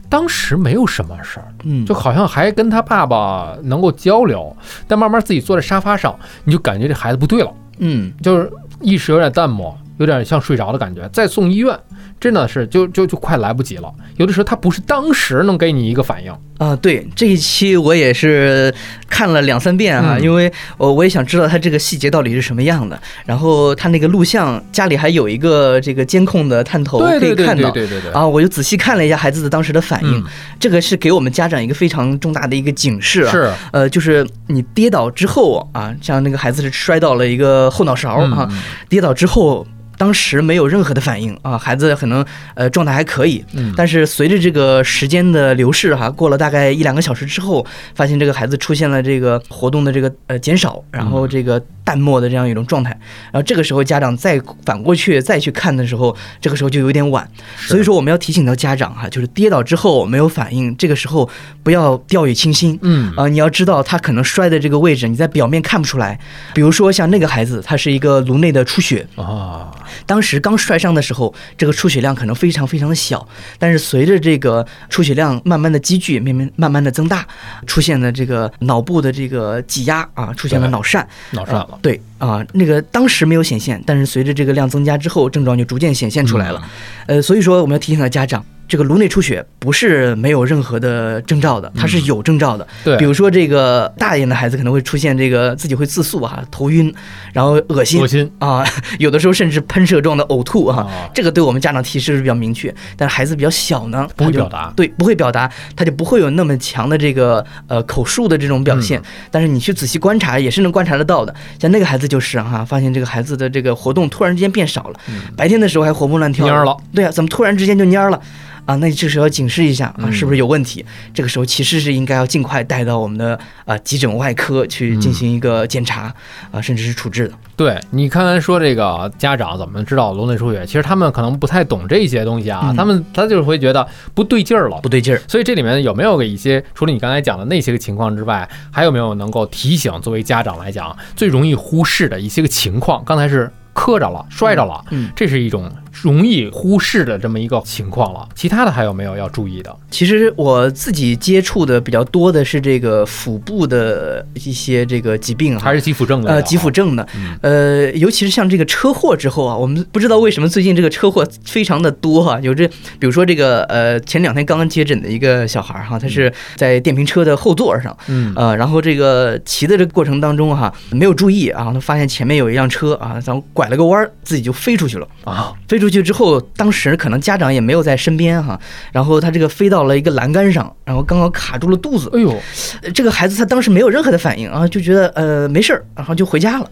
[0.09, 4.55] 当时没有什么事儿，嗯，就好像还跟他爸爸能够交流，
[4.87, 8.11] 但慢慢自己坐在沙发上，你就感觉这孩子不对了，嗯。
[8.23, 8.51] 就是
[8.81, 11.07] 意识有点淡漠，有点像睡着的感觉。
[11.09, 11.77] 再送医院，
[12.19, 13.91] 真的是就就就快来不及了。
[14.17, 18.73] 有的时候他不是当时能给你一个反应，啊，对这一期我也是
[19.07, 22.99] 看了两三遍啊、嗯因为我我也想知道他这个细节到底是什么样的。
[23.25, 27.71] 然后他那个录像家里还有一个这个监控的探头可以看到。
[27.71, 28.11] 对对对对。
[28.11, 30.23] 啊，我就仔细看了一下孩子的当时的反应，嗯
[30.59, 33.31] 这个是给我们家长一个非常重大的一个警示啊。
[33.31, 39.65] 是呃，就是你跌倒之后啊，像那个孩子是摔到了一个后脑勺啊，嗯跌倒之后，
[39.99, 52.91] 当时没有任何的反应啊，孩子可能呃状态还可以，嗯，但是随着这个时间的流逝哈、过了大概一两个小时之后，发现这个孩子出现了这个活动的这个呃减少，然后这个淡漠的这样一种状态，
[53.31, 61.27] 然后这个时候家长再反过去再去看的时候，这个时候就有点晚，所以说我们要提醒到家长哈、就是跌倒之后没有反应，这个时候
[61.63, 63.11] 不要掉以轻心，嗯。
[63.15, 66.19] 啊、你要知道他可能摔的这个位置，你在表面看不出来。
[66.53, 69.71] 比如说像那个孩子，他是一个颅内的出血，啊，
[70.05, 77.25] 当时刚摔伤的时候，这个出血量可能非常非常的小，但是随着这个出血量慢慢的积聚，慢慢慢慢的增大，
[77.65, 81.03] 出现了这个脑部的这个挤压啊，出现了脑疝。
[81.31, 81.78] 脑疝。
[81.81, 86.61] 对啊、那个当时没有显现，但是随着这个量增加之后，症状就逐渐显现出来了。
[87.07, 92.65] 呃，所以说我们要提醒到家长，这个颅内出血不是没有任何的征兆的，它是有征兆的。
[92.83, 96.93] 对比如说这个大一点的孩子可能会出现这个自己会自诉啊，头晕，
[97.33, 98.63] 然后恶心恶心啊，
[98.99, 100.81] 有的时候甚至喷射状的呕吐啊。
[100.81, 109.01] 啊，这个对我们家长提示是比较明确，但是孩子比较小呢，不会表达对，不会表达，他就不会有那么强的这个呃口述的这种表嗯现。
[109.31, 111.33] 但是你去仔细观察，也是能观察得到的。
[111.59, 114.99] 像那个孩子就是哈、发现这个孩子的这个活动突然之间变少了，
[115.35, 118.21] 白天的时候还活蹦乱跳，蔫儿了，对啊，怎么突然之间就蔫儿了？
[118.69, 120.85] 啊，那你这时候要警示一下啊，嗯是不是有问题？
[121.11, 126.13] 这个时候其实是应该要尽快带到我们的啊急诊外科去进行一个检查
[126.51, 127.33] 啊，甚至是处置的。
[127.55, 130.63] 对你刚才说这个家长怎么知道颅内出血？
[130.67, 134.79] 其实他们可能不太懂这些东西啊，嗯他们他就是会觉得不对劲儿了。
[134.83, 143.03] 不对劲儿，所以这里面有没有一些除了你刚才讲的那些个情况之外，还有没有能够提醒作为家长来讲最容易忽视的一些个情况？
[143.03, 145.71] 刚才是磕着了、摔着了，嗯，这是一种
[146.03, 148.27] 容易忽视的这么一个情况了。
[148.35, 149.73] 其他的还有没有要注意的？
[149.89, 155.73] 其实我自己接触的比较多的是这个腹部的一些这个疾病哈还。
[155.73, 156.35] 是肌腹症的啊？
[156.35, 162.67] 呃，急腹症的嗯，呃，尤其是像这个车祸之后啊，我们不知道为什么最近这个车祸非常的多哈、有这，
[162.99, 175.07] 比如说这个呃，前两天刚刚接诊的一个小孩儿哈，他是在电瓶车的后座上，嗯呃，然后这个骑的这个过程当中哈、没有注意啊，他发现前面有一辆车啊，然后拐了个弯儿，自己就飞出去了。
[175.23, 178.59] 啊，飞出去之后，当时可能家长也没有在身边哈，
[178.91, 182.09] 然后他这个飞到了一个栏杆上，然后刚好卡住了肚子。
[182.13, 182.35] 哎呦，
[182.81, 186.69] 呃这个孩子他当时没有任何的反应啊，就觉得呃没事儿，然后就回家了，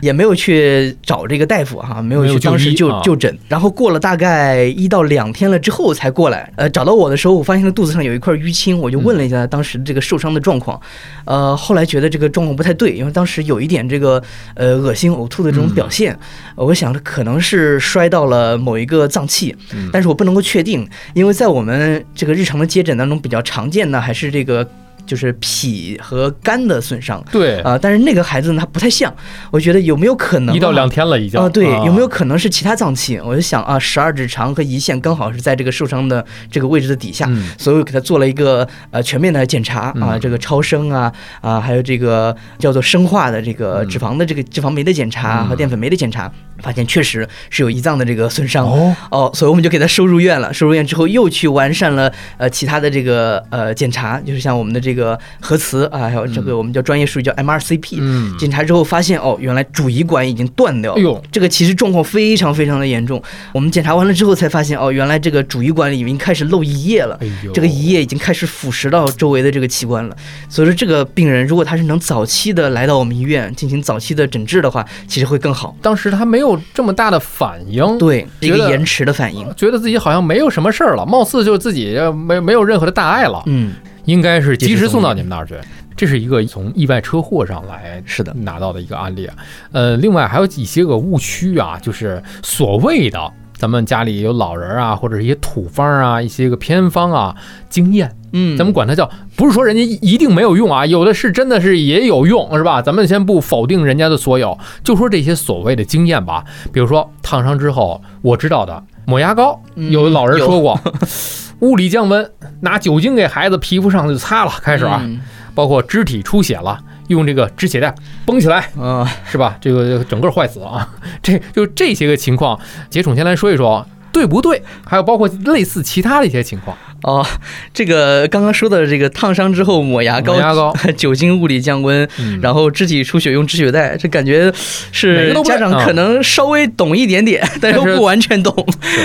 [0.00, 3.38] 也没有去找这个大夫哈、没有没有去当时就就就诊。
[3.48, 10.80] 然后过了大概一到两天了之后才过来，呃，找到我的时候，我发现他肚子上有一块淤青，我就问了一下当时这个受伤的状况，
[11.24, 14.22] 呃，后来觉得这个状况不太对，因为当时有一点这个
[14.54, 16.18] 呃恶心呕吐的这种表现，
[16.56, 24.68] 呃我想着可能是摔到了某一个脏器，嗯但是我不能够确定，因为在我们这个日常的接诊当中比较常见的还是这个。
[25.10, 29.12] 就是脾和肝的损伤对，啊、但是那个孩子呢，他不太像，
[29.50, 33.18] 我觉得有没有可能、啊、一到两天了已经啊、对，有没有可能是其他脏器？
[33.18, 46.30] 我就想啊，十二指肠和胰腺刚好是在这个受伤的这个位置的底下，嗯所以我给他做了一个呃全面的检查啊，嗯这个超声啊啊，还有这个叫做生化的这个嗯脂肪的这个脂肪酶的检查嗯和淀粉酶的检查，
[46.62, 48.64] 发现确实是有胰脏的这个损伤。
[48.66, 50.54] 哦，哦，所以我们就给他收入院了。
[50.54, 54.99] 收入院之后，又去完善了呃其他的这个呃检查，就是像我们的这个
[55.40, 57.98] 核磁啊，还有这个我们叫专业术语叫 MRCP。
[58.00, 60.98] 嗯，检查之后发现，哦，原来主胰管已经断掉了。
[60.98, 63.22] 哎呦，这个其实状况非常非常的严重。
[63.52, 67.16] 我们检查完了之后才发现，哦，原来这个主胰管里已经开始漏胰液了。
[67.20, 70.16] 哎呦，这个胰液已经开始腐蚀到周围的这个器官了，
[70.48, 75.76] 所以说这个病人如果他是能早期的来到我们医院进行早期的诊治的话，其实会更好。
[75.82, 79.46] 当时他没有这么大的反应，对，一个延迟的反应。
[79.56, 83.72] 觉得自己好像没有什么事儿了，貌似就是自己呃没没有任何的大碍了，嗯，
[84.04, 85.54] 应该是及时送到你们那儿去。
[85.96, 89.36] 这是一个从意外车祸上来是的拿到的一个案例啊。
[89.72, 93.20] 呃，另外还有一些个误区啊，就是所谓的
[93.54, 97.36] 咱们家里有老人啊，或者是一些土方啊，一些个偏方啊，
[97.68, 102.80] 经验，嗯，咱们管它叫，不是说人家一定没有用啊，有的是真的是也有用，是吧？
[102.80, 106.42] 咱们先不否定人家的所有，就说这些所谓的经验吧。
[106.72, 110.80] 比如说烫伤之后，我知道的抹牙膏，嗯有老人说过，
[111.60, 115.20] 物理降温，拿酒精给孩子皮肤上就擦了，开始啊，嗯
[115.54, 117.94] 包括肢体出血了，用这个止血带
[118.24, 119.56] 绷起来，啊，是吧？
[119.60, 120.88] 这个这个整个坏死啊，
[121.22, 123.86] 这就这些个情况，杰宠先来说一说。
[124.12, 124.60] 对不对？
[124.84, 127.26] 还有包括类似其他的一些情况，哦，
[127.72, 134.52] 这个刚刚说的这个烫伤之后抹牙膏、牙膏 酒精物理降温，嗯然后肢体出血用止血带，这感觉
[134.92, 138.54] 是家长啊可能稍微懂一点点， 但是不完全懂。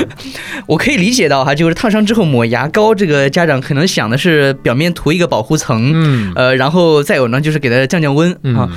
[0.67, 5.91] 我可以理解到哈，就是烫伤之后抹牙膏，这个家长可能想的是表面涂一个保护层。
[5.93, 8.69] 嗯呃，然后再有呢，就是给它降降温啊嗯，，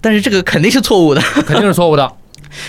[0.00, 1.20] 但是这个肯定是错误的。
[1.46, 2.10] 肯定是错误的。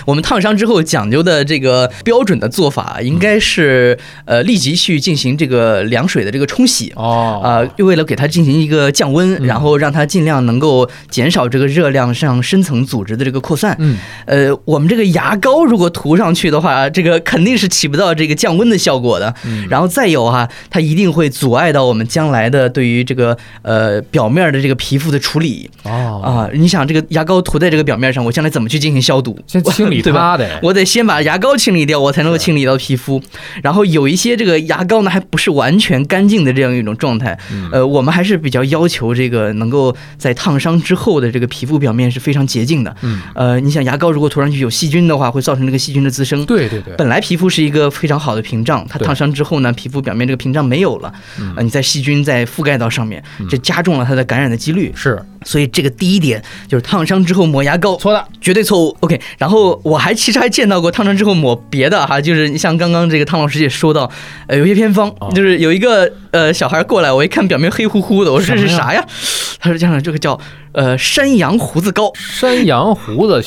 [0.05, 6.91] 我们烫伤之后讲究的这个标准的做法，应该是呃立即去进行这个凉水的这个冲洗。
[6.95, 13.75] 哦啊、为了给它进行一个降温，嗯然后让它尽量能够减少这个热量上深层组织的这个扩散。
[13.79, 19.33] 嗯，呃，我们这个牙膏如果涂上去的话，这个肯定是起不到这个降温的效果的。
[19.45, 26.49] 嗯然后再有哈、它一定会阻碍到我们将来的对于这个呃表面的这个皮肤的处理哦，啊。
[26.53, 29.37] 你想这个牙膏涂在这个表面上，我将来怎么去进行消毒？
[29.47, 33.21] 先清理对吧它的，我得先把牙膏清理掉，我才能够清理到皮肤。
[33.61, 37.37] 然后有一些这个牙膏呢，还不是完全干净的这样一种状态。
[37.51, 42.95] 嗯呃，我们还是比较要求这个能够在烫伤之后的这个皮肤表面是非常洁净的。
[43.01, 46.45] 嗯，呃，你想牙膏如果涂上去有细菌的话，会造成这个细菌的滋生。
[46.45, 54.91] 对对对，本来皮肤是一个非常好的屏障，它烫伤之后呢，皮肤表面这个屏障没有了，嗯呃，你在细菌再覆盖到上面，这加重了它的感染的几率。
[54.95, 58.97] 是所以这个第一点就是烫伤之后抹牙膏错了，绝对错误。
[58.99, 64.11] OK，然后我还其实还见到过烫伤之后抹别的哈，就是像刚刚这个汤老师也说到，
[64.47, 69.05] 呃，有些偏方哦就是有一个呃小孩过来，我一看表面黑乎乎的，我说这是啥呀？
[69.59, 70.37] 他说家长这个叫
[70.75, 72.11] 呃山羊胡子膏。
[72.15, 73.43] 山羊胡子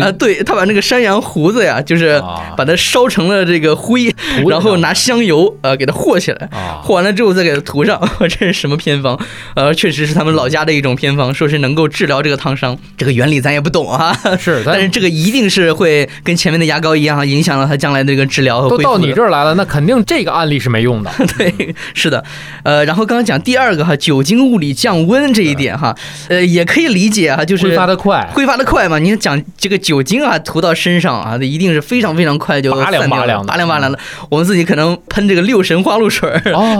[0.00, 4.14] 啊、对他把那个山羊胡子呀，就是啊把它烧成了这个灰，
[4.48, 8.00] 然后拿香油呃给它和起来，啊和完了之后再给它涂上。
[8.20, 9.18] 这是什么偏方？
[9.54, 12.76] 呃，确实是他们老家的一种偏方，说是能够治疗这个烫伤。
[12.96, 21.10] 这个原理咱也不懂啊， 是， 但是这个一定是会跟前面的牙膏一样，影响了他将来的这个治疗和都到恢复的你这儿来了，那肯定这个案例是没用的。
[21.38, 22.22] 对，是的，
[22.64, 25.94] 呃，然后刚刚讲第二个哈，酒精物理降温这一点哈，
[26.28, 28.98] 呃，也可以理解啊，就是挥发的快，挥发的快嘛。
[28.98, 33.98] 你讲这个酒精啊，涂到身上啊，那一定是非常非常快就拔凉拔凉的拔凉拔凉的。
[34.30, 36.30] 我们自己可能喷这个六神花露水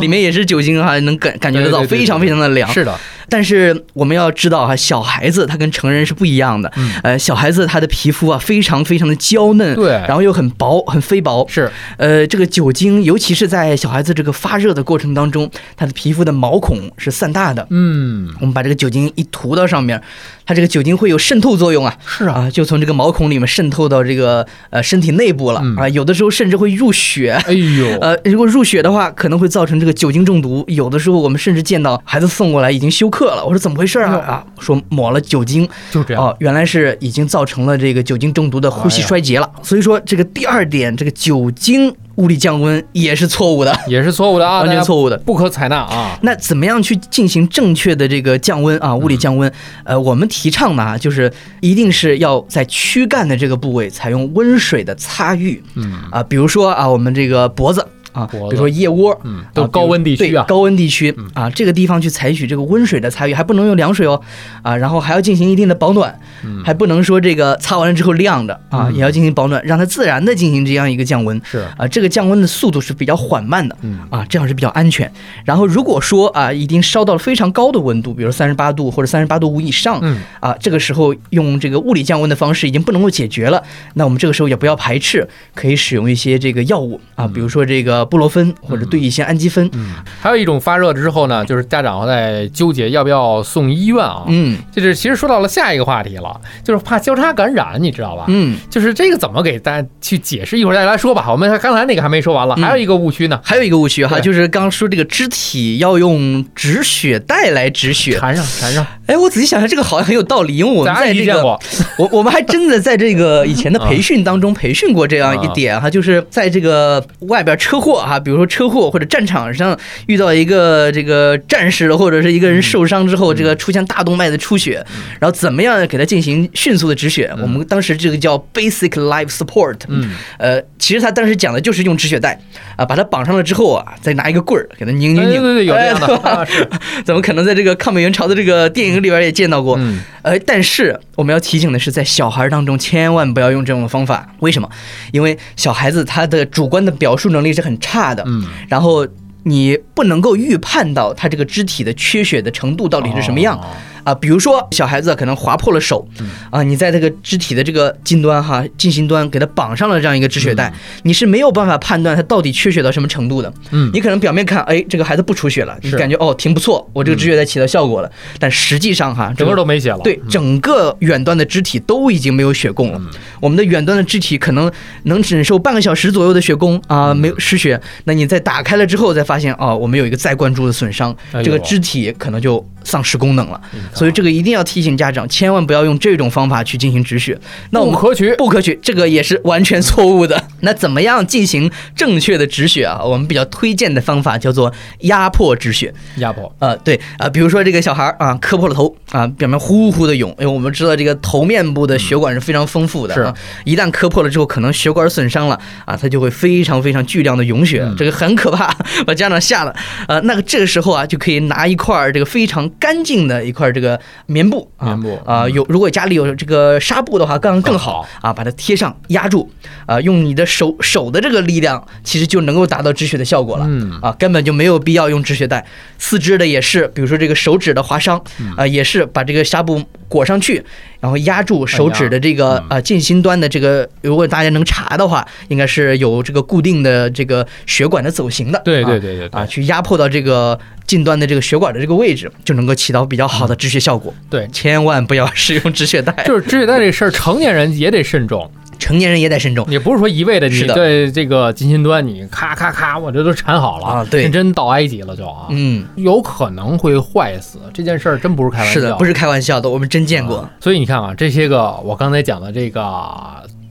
[0.01, 2.72] 里面也是酒精哈，能感感觉得到非常非常的凉。
[2.72, 2.99] 是的，
[3.33, 6.70] 但是我们要知道哈，小孩子他跟成人是不一样的。
[6.76, 11.47] 嗯呃，小孩子他的皮肤啊非常非常的娇嫩，对然后又很薄很非薄。
[11.49, 17.66] 是呃，这个酒精，尤其是在小孩子这个发热的过程当中，他的皮肤的毛孔是散大的。
[17.70, 19.99] 嗯，我们把这个酒精一涂到上面，
[20.45, 27.32] 它这个酒精会有渗透作用啊，是啊，啊，就从这个毛孔里面渗透到这个呃身体内部了嗯啊，有的时候甚至会入血。
[27.47, 30.64] 哎呦， 呃，如果入血的话，可能会造成这个酒精中毒。
[30.68, 34.14] 有的时候我们甚至见到孩子送过来已经休克了，我说怎么回事啊？
[34.16, 39.51] 啊，说抹了酒精，就这样，哦，原来是已经造成了这个酒精中毒的呼吸衰竭了。
[39.62, 45.17] 所以说这个第二点，这个酒精物理降温也是错误的， 也是错误的啊， 完全错误的。
[45.19, 46.19] 不可采纳啊。
[46.23, 48.95] 那怎么样去进行正确的这个降温啊？
[48.95, 49.51] 物理降温，
[49.85, 57.87] 呃，我们提倡的啊，就是一定是要在躯干的这个部位采用温水的擦浴嗯啊，比如说啊，我们这个脖子。
[58.13, 64.21] 啊，比如说腋窝，嗯啊都高温地区高温地区啊，这个地方去采取这个温水的擦浴，还不能用凉水哦，
[64.63, 71.41] 啊，然后还要进行一定的保暖，嗯还不能说这个擦完了之后晾着啊，嗯也要进行保暖，让它自然的进行这样一个降温。
[71.45, 75.11] 是，啊，这个降温的速度是比较缓慢的，嗯啊，这样是比较安全。
[75.45, 83.63] 然后如果说啊，已经烧到了非常高的温度，比如三十八度或者三十八度五以上，嗯啊，这个时候用这个物理降温的方式已经不能够解决了，
[83.95, 94.25] 那我们这个时候也不要排斥，可以使用一些这个药物啊，比如说这个布洛芬或者对乙酰氨基酚，嗯，还有一种发热之后呢，就是家长在纠结要不要送医院啊。
[94.29, 98.25] 嗯就是其实说到了下一个话题了，就是怕交叉感染，你知道吧？
[98.29, 98.57] 嗯。
[98.71, 100.59] 就是这个怎么给大家去解释？
[100.59, 101.27] 一会儿再来说吧。
[101.31, 108.13] 我们刚才那个还没说完了，嗯还有一个误区呢，还有一个误区哈，就是刚刚说这个肢体要用止血带来止血。
[108.19, 111.43] 缠上缠上，哎，我仔细想想，这个好像很有道理，因为我们咱在这个
[111.99, 124.84] 我我们还真的在这个以前的 培训当中培训过这样一点哈，就是在这个外边车祸哈，比如说车祸或者战场上遇到一个这个战士或者是一个人受伤之后，这个出现大动脉的出血，
[125.20, 127.32] 然后怎么样给他进行迅速的止血？
[127.40, 132.38] 我们当时这个叫 basic life support，嗯，呃，其实他当时讲的就是用止血带
[132.76, 136.47] 啊，把它绑上了之后啊，再拿一个棍儿给他拧拧拧，哎对对对，有这
[137.05, 139.76] 怎么可能在这个抗美援朝的这个电影里边也见到过？
[139.78, 144.28] 嗯呃，但是我们要提醒的是，在小孩当中千万不要用这种方法。
[144.38, 144.68] 为什么？
[145.11, 149.07] 因为小孩子他的主观的表述能力是很差的，嗯，然后
[149.43, 153.61] 你不能够预判到他这个肢体的缺血的程度到底是什么样。
[154.05, 160.73] 哦啊，比如说小孩子可能划破了手，嗯啊，你在这个肢体的这个近端哈近心端给他绑上了这样一个止血带，
[161.03, 163.53] 你是没有办法判断他到底缺血到什么程度的。
[163.71, 169.99] 嗯你可能表面看，哎，这个孩子不出血了，你感觉哦挺不错，我这个止血带起到效果了，但实际上哈，整个个都没血了。
[170.03, 172.99] 对，整个远端的肢体都已经没有血供了。
[172.99, 173.09] 嗯
[173.41, 174.71] 我们的远端的肢体可能
[175.05, 177.81] 能忍受半个小时左右的血供嗯啊，没有失血。
[178.05, 183.61] 那你在打开了之后，再发现哦，我们有一个再灌注的损伤，这个肢体可能就丧失功能了。
[183.95, 187.39] 所以这个一定要提醒家长，千万不要用这种方法去进行止血。
[187.70, 188.35] 那我们不可取。
[188.37, 190.43] 不可取，这个也是完全错误的。
[190.61, 193.01] 那怎么样进行正确的止血啊？
[193.03, 195.93] 我们比较推荐的方法叫做压迫止血。
[196.16, 208.74] 压迫，呃，对啊、比如说这个小孩儿啊，磕破了头啊，表面呼呼的涌，因为我们知道这个头面部的血管是非常丰富的、啊，一旦磕破了之后，可能血管损伤了啊，它就会非常非常巨量的涌血，嗯这个很可怕，
[209.07, 209.74] 把家长吓了。
[210.09, 219.51] 呃，那个这个时候啊，就可以拿一块儿这个非常干净的一块这个棉布啊棉布啊、嗯有如果家里有这个纱布的话，更更好啊，把它贴上压住
[219.87, 223.66] 啊、用你的手手的这个力量，其实就能够达到止血的效果了。
[223.68, 225.64] 嗯啊，根本就没有必要用止血带。
[225.99, 230.64] 四肢的也是，比如说这个手指的划伤，嗯啊，也是把这个纱布裹上去，
[231.01, 238.61] 然后压住手指的这个嗯呃近心端的这个，如果大家能查的话，应该是有这个固定的这个血管的走形的。
[238.64, 240.59] 对对对对啊，去压迫到这个
[240.93, 244.12] 近端的这个血管的这个位置，就能够起到比较好的止血效果。
[244.28, 248.51] 对，千万不要使用止血带，就是止血带这事儿，成年人也得慎重。
[248.78, 249.64] 成年人也得慎重。
[249.70, 257.59] 也不是说一味的你是的对这个近心端你咔咔咔，我这都缠好了啊真到埃及了就啊，嗯，有可能会坏死。
[257.72, 260.40] 这件事儿真不是开玩笑，是的，不是开玩笑的，我们真见过。
[260.40, 262.82] 啊所以你看啊，这些个我刚才讲的这个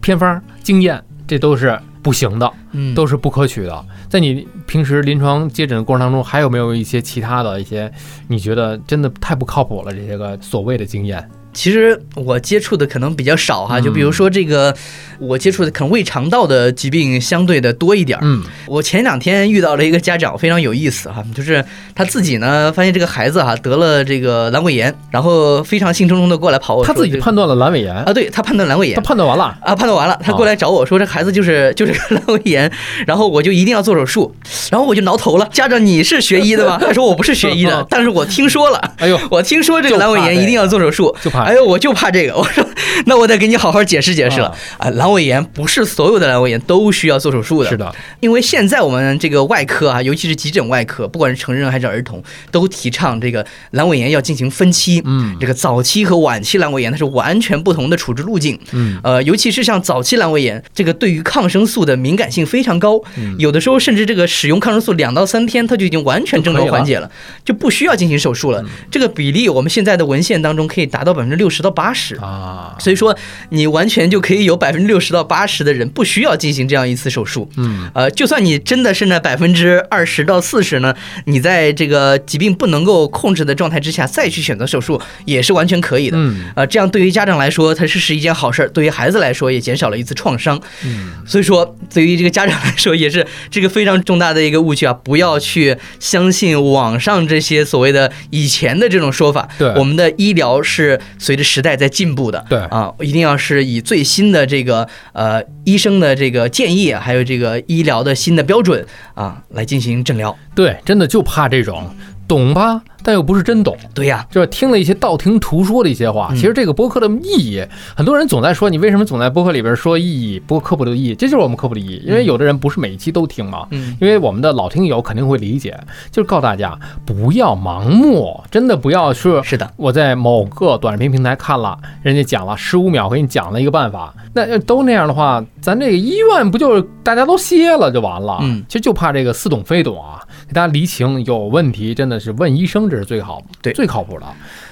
[0.02, 3.86] 偏方经验，这都是不行的，嗯，都是不可取的。
[4.10, 7.92] 在你平时临床接诊的过程当中，还有没有一些其他的一些
[8.28, 9.94] 你觉得真的太不靠谱了？
[9.94, 13.84] 这些个所谓的经验，其实我接触的可能比较少哈，嗯。
[13.84, 14.76] 就比如说这个，
[15.20, 18.22] 我接触的可能胃肠道的疾病相对的多一点儿。
[18.24, 18.44] 嗯。
[18.66, 28.96] 我前两天遇到了一个家长，非常有意思哈，就是他自己呢发现这个孩子哈得了这个阑尾炎，然后非常兴冲冲的过来跑我他自己判断了阑尾炎，啊，对他判断阑尾炎。
[28.96, 29.12] 他。
[29.12, 32.72] 判断完了，啊，判断完了，他过来找我说这孩子就是 就是阑尾炎，
[33.06, 34.34] 然后我就一定要做手术，
[34.72, 35.46] 然后我就挠头了。
[35.52, 36.78] 家长，你是学医的吗？
[36.80, 42.36] 他说我不是学医的，但是我听说了，哎呦，我听说这个阑尾炎一定要做手术，就怕哎呦，我就怕这个。
[42.38, 42.66] 我说，
[43.06, 44.92] 那我得给你好好解释解释了啊啊。
[44.92, 55.02] 阑尾炎不是所有的阑尾炎都需要做手术的，是的，因为现在我们这个外科啊，尤其是急诊外科，不管是成人还是儿童，都提倡这个阑尾炎要进行分期。
[55.06, 58.60] 嗯这个早期和晚期阑尾炎它是完全不同的处置路径。
[58.72, 67.10] 嗯呃，尤其是像早期阑尾炎，这个对于抗生素的敏感性非常高，嗯有的时候甚至这个使用抗生素两到三天，它就已经完全症状缓解了，
[67.44, 68.66] 就不需要进行手术嗯了。
[68.90, 72.16] 这个比例我们现在的文献当中可以达到百分之六十到八十。
[72.18, 73.18] 啊，所以说，
[73.50, 77.50] 你完全就可以有百分之六十到八十的人不需要进行这样一次手术。
[77.58, 80.94] 嗯呃，就算你真的是那百分之二十到四十呢，
[81.26, 86.18] 你在这个疾病不能够控制的状态之下再去选择手术，也是完全可以的。
[86.18, 90.60] 嗯呃，这样对于家长来说，它是是一件好事儿；对于孩子来说，也减少了一次创伤。
[90.84, 94.94] 嗯，所以说，对于这个家长来说，也是这个非常重大的一个误区啊！
[94.94, 99.48] 不要去相信网上这些所谓的以前的这种说法。
[99.58, 102.44] 对我们的医疗是随着时代在进步的。
[102.50, 110.36] 对啊，一定要是以最新的这个呃医生的这个建议，还有这个医疗的新的标准啊来进行诊疗。
[110.56, 111.96] 对，真的就怕这种
[112.32, 113.76] 懂吧，但又不是真懂。
[113.94, 116.36] 对呀，就是听了一些道听途说的一些话，嗯。
[116.38, 117.62] 其实这个播客的意义，
[117.94, 122.02] 很多人总在说你为什么总在播客里边说意义，播科普的意义，这就是我们科普的意义。
[122.06, 123.98] 因为有的人不是每一期都听嘛，嗯。
[124.00, 125.78] 因为我们的老听友肯定会理解，
[126.10, 138.38] 就是告诉大家不要盲目，真的不要是是的，我在某个短视频平台看了，人家讲了十五秒给你讲了一个办法，那要都那样的话，咱这个医院不就是大家都歇了就完了？
[138.42, 138.64] 嗯。
[138.70, 144.26] 其实就怕这个似懂非懂啊，给大家离情有问题，真的是问医生这是最好对最靠谱的。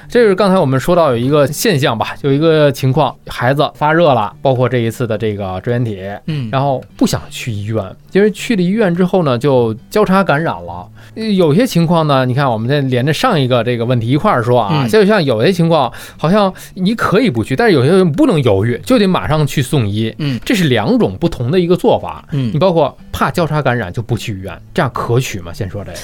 [0.09, 10.87] 这是刚才我们说到有一个现象吧，有一个情况，孩子发热了，包括这一次的这个支原体，嗯，然后不想去医院，因为去了医院之后呢，就交叉感染了。
[11.15, 20.13] 呃有些情况呢，你看我们再连着上一个这个问题一块儿说啊，嗯就像有些情况好像你可以不去，但是有些人不能犹豫，就得马上去送医。
[20.17, 22.27] 嗯这是两种不同的一个做法。
[22.31, 25.53] 嗯你包括怕交叉感染就不去医院，这样可取吗？
[25.53, 25.97] 先说这个。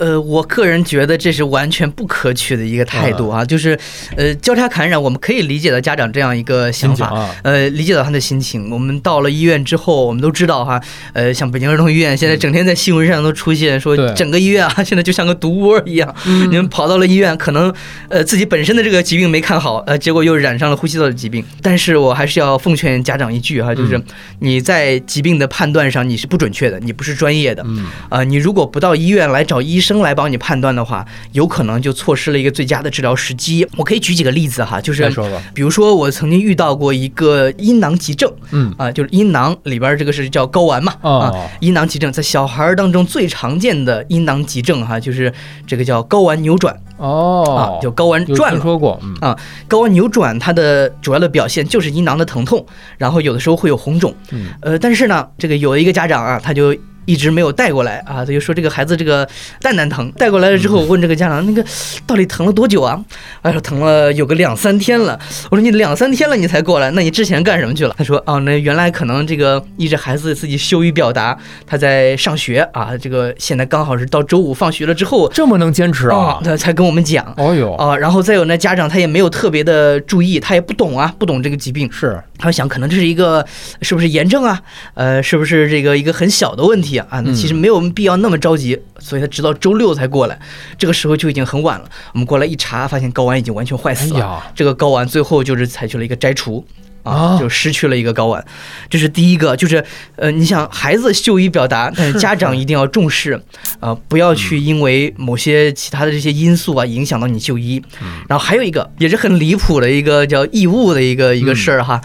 [0.00, 3.78] 呃，我个人觉得这是完全不可取的一个态度啊，就是，
[4.16, 8.70] 呃，交叉感染，我们可以理解到家长这样一个想法，呃，理解到他的心情。
[8.70, 10.80] 我们到了医院之后，我们都知道哈，
[11.12, 16.14] 呃，像北京儿童医院现在整天在新闻上都出现说，整个医院啊， 现在就像个毒窝一样。
[16.24, 17.70] 你们跑到了医院，可能
[18.08, 21.44] 呃自己本身的这个疾病没看好，呃，结果又染上了呼吸道的疾病。
[21.60, 24.04] 但是我还是要奉劝家长一句哈，就是嗯
[24.38, 27.62] 你在疾病的判断上你是不准确的，你不是专业的。
[27.66, 33.66] 嗯，啊，你如果不到医院来找医生来帮你判断的话，有可能就错失了一个最佳的治疗时机。
[33.76, 35.10] 我可以举几个例子哈，就是。
[35.52, 45.32] 比如说我曾经遇到过一个阴囊急症嗯，啊，就是阴囊里边这个是叫睾丸嘛啊哦，阴囊急症在小孩儿当中最常见的阴囊急症哈，就是
[45.66, 48.58] 这个叫睾丸扭转哦啊，，就睾丸转了。
[48.58, 49.36] 听说过，嗯啊
[49.68, 52.64] 睾丸扭转它的主要的表现就是阴囊的疼痛，
[52.98, 54.14] 然后有的时候会有红肿。
[54.30, 56.74] 嗯呃，但是呢，这个有一个家长啊，他就
[57.10, 59.28] 一直没有带过来啊，他就说这个孩子这个
[59.60, 61.64] 蛋蛋疼，带过来了之后，我问这个家长那个
[62.06, 63.04] 到底疼了多久啊？
[63.42, 65.18] 哎说疼了有个两三天了。
[65.50, 67.94] 我说你两三天了你才过来，那你之前干什么去了？
[67.98, 71.36] 他说哦，那原来可能这个一直孩子自己羞于表达，
[71.66, 76.38] 他在上学啊，这个现在刚好是到周五放学了之后这么能坚持啊？
[76.44, 77.34] 他才跟我们讲。
[77.36, 83.44] 哦哟啊，然后再有呢，家长他也没有特别的注意，他也不懂啊，不懂这个疾病，是他想可能这是一个
[83.82, 84.60] 是不是炎症啊？
[84.94, 87.06] 呃，是不是这个一个很小的问题啊？
[87.10, 90.38] 啊，那其实没有必要那么着急，所以他直到周六才过来，
[90.78, 91.88] 这个时候就已经很晚了。
[92.12, 94.26] 我们过来一查，发现睾丸已经完全坏死了。
[94.26, 96.64] 哎这个睾丸最后就是采取了一个摘除。
[97.02, 98.44] 啊啊，就失去了一个睾丸，
[98.90, 99.82] 这是第一个，就是
[100.16, 103.42] 呃，你想孩子羞于表达，但是家长一定要重视，
[103.80, 107.82] 呃，不要去因为某些其他的这些因素啊影响到你就医。
[108.28, 111.98] 然后还有一个也是很离谱的一个叫异物的一个一个事儿哈。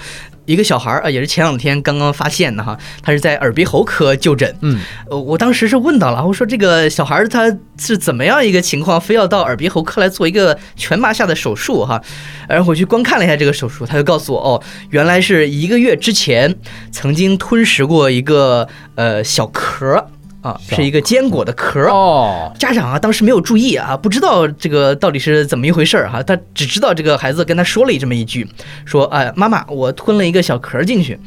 [0.45, 4.55] 一个小孩儿啊，也是前两天刚刚发现的哈，他是在耳鼻喉科就诊。
[4.61, 4.79] 嗯，
[5.09, 7.45] 呃，我当时是问到了，我说这个小孩儿他
[7.77, 12.01] 是怎么样一个情况，非要到耳鼻喉科来做一个全麻下的手术哈？
[12.47, 16.55] 然后我去观看了一下这个手术，他就告诉我，哦，原来是一个月之前
[16.91, 20.07] 曾经吞食过一个呃小壳儿
[20.45, 21.89] 啊，是一个坚果的壳儿。
[21.89, 26.21] 哦，家长啊，当时没有注意啊，不知道这个到底是怎么一回事儿哈。
[26.21, 28.47] 他只知道这个孩子跟他说了这么一句，
[28.85, 31.19] 说啊、妈妈，我吞了一个小壳儿进去。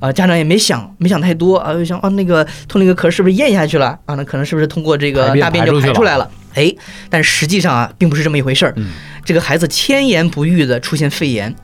[0.00, 4.14] 啊、家长也没想，没想太多啊，就想啊，那个吞了一个壳儿是不是咽下去了啊？
[4.14, 6.28] 那可能是不是通过这个大便就排出来了？
[6.54, 6.74] 哎，
[7.08, 8.72] 但实际上啊，并不是这么一回事儿。
[8.76, 8.90] 嗯
[9.24, 11.54] 这个孩子千言不遇的出现肺炎。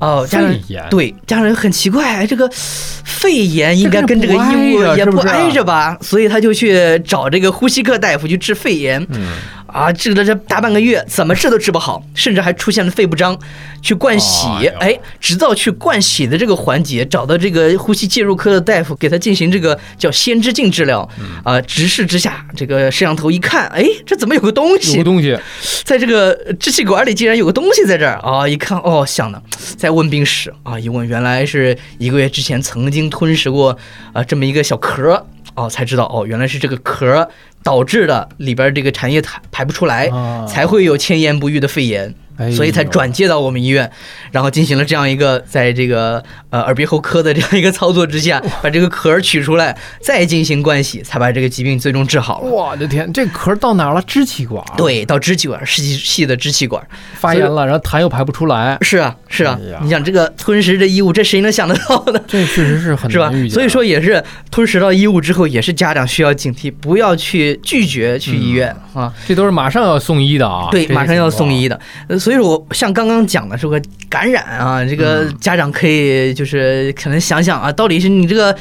[0.00, 2.48] 哦，家人肺炎对家人很奇怪，哎这个
[3.04, 5.96] 肺炎应该跟这个衣物也不挨着吧？
[6.00, 9.04] 所以他就去找这个呼吸科大夫去治肺炎。
[9.10, 9.32] 嗯，
[9.68, 13.38] 啊，治了这大半个月，怎么治都治不好，甚至还出现了肺不张，
[13.82, 14.48] 去灌洗
[14.80, 21.08] 哎直到去灌洗的这个环节，找到这个呼吸介入科的大夫，给他进行这个叫先知镜治疗，
[21.44, 25.38] 啊，直视之下，这个摄像头一看，哎，这怎么有个东有个西东西，
[25.84, 28.48] 在这个支气管里，竟然有个东西在这儿啊！
[28.48, 29.42] 一看，哦，想的，
[29.76, 33.76] 再问病史啊，一问，原来是一个月之前曾经吞食过
[34.12, 35.26] 啊这么一个小壳。
[35.54, 37.28] 哦，才知道哦，原来是这个壳儿
[37.68, 42.14] 导致的里边这个产液排排不出来，啊才会有千言不愈的肺炎。
[42.38, 43.90] 哎所以才转介到我们医院，
[44.30, 52.48] 然后进行了这样一个在这个呃耳鼻喉科的这样一个操作之下，把这个壳儿取出来，再进行灌洗，才把这个疾病最终治好了。
[52.48, 54.00] 我的天，这壳到哪儿了？
[54.02, 56.80] 支气管，，对，到支气管，细细的支气管。
[57.14, 62.20] 发炎了，然后痰又排不出来，是啊，是啊哎，你想这个吞食这异物，这谁能想得到呢？
[62.28, 63.48] 这确实是很是吧难预？
[63.48, 63.54] 见。
[63.54, 69.12] 所以说也是吞食到异物之后，也是家长需要警惕，不要去拒绝去医院啊。
[69.26, 71.78] 这都是马上要送医的啊，对，马上要送医的。
[72.08, 78.56] 呃，所以说我像刚刚讲的这个感染啊，这个嗯家长可以就是可能想想啊，到底是你这个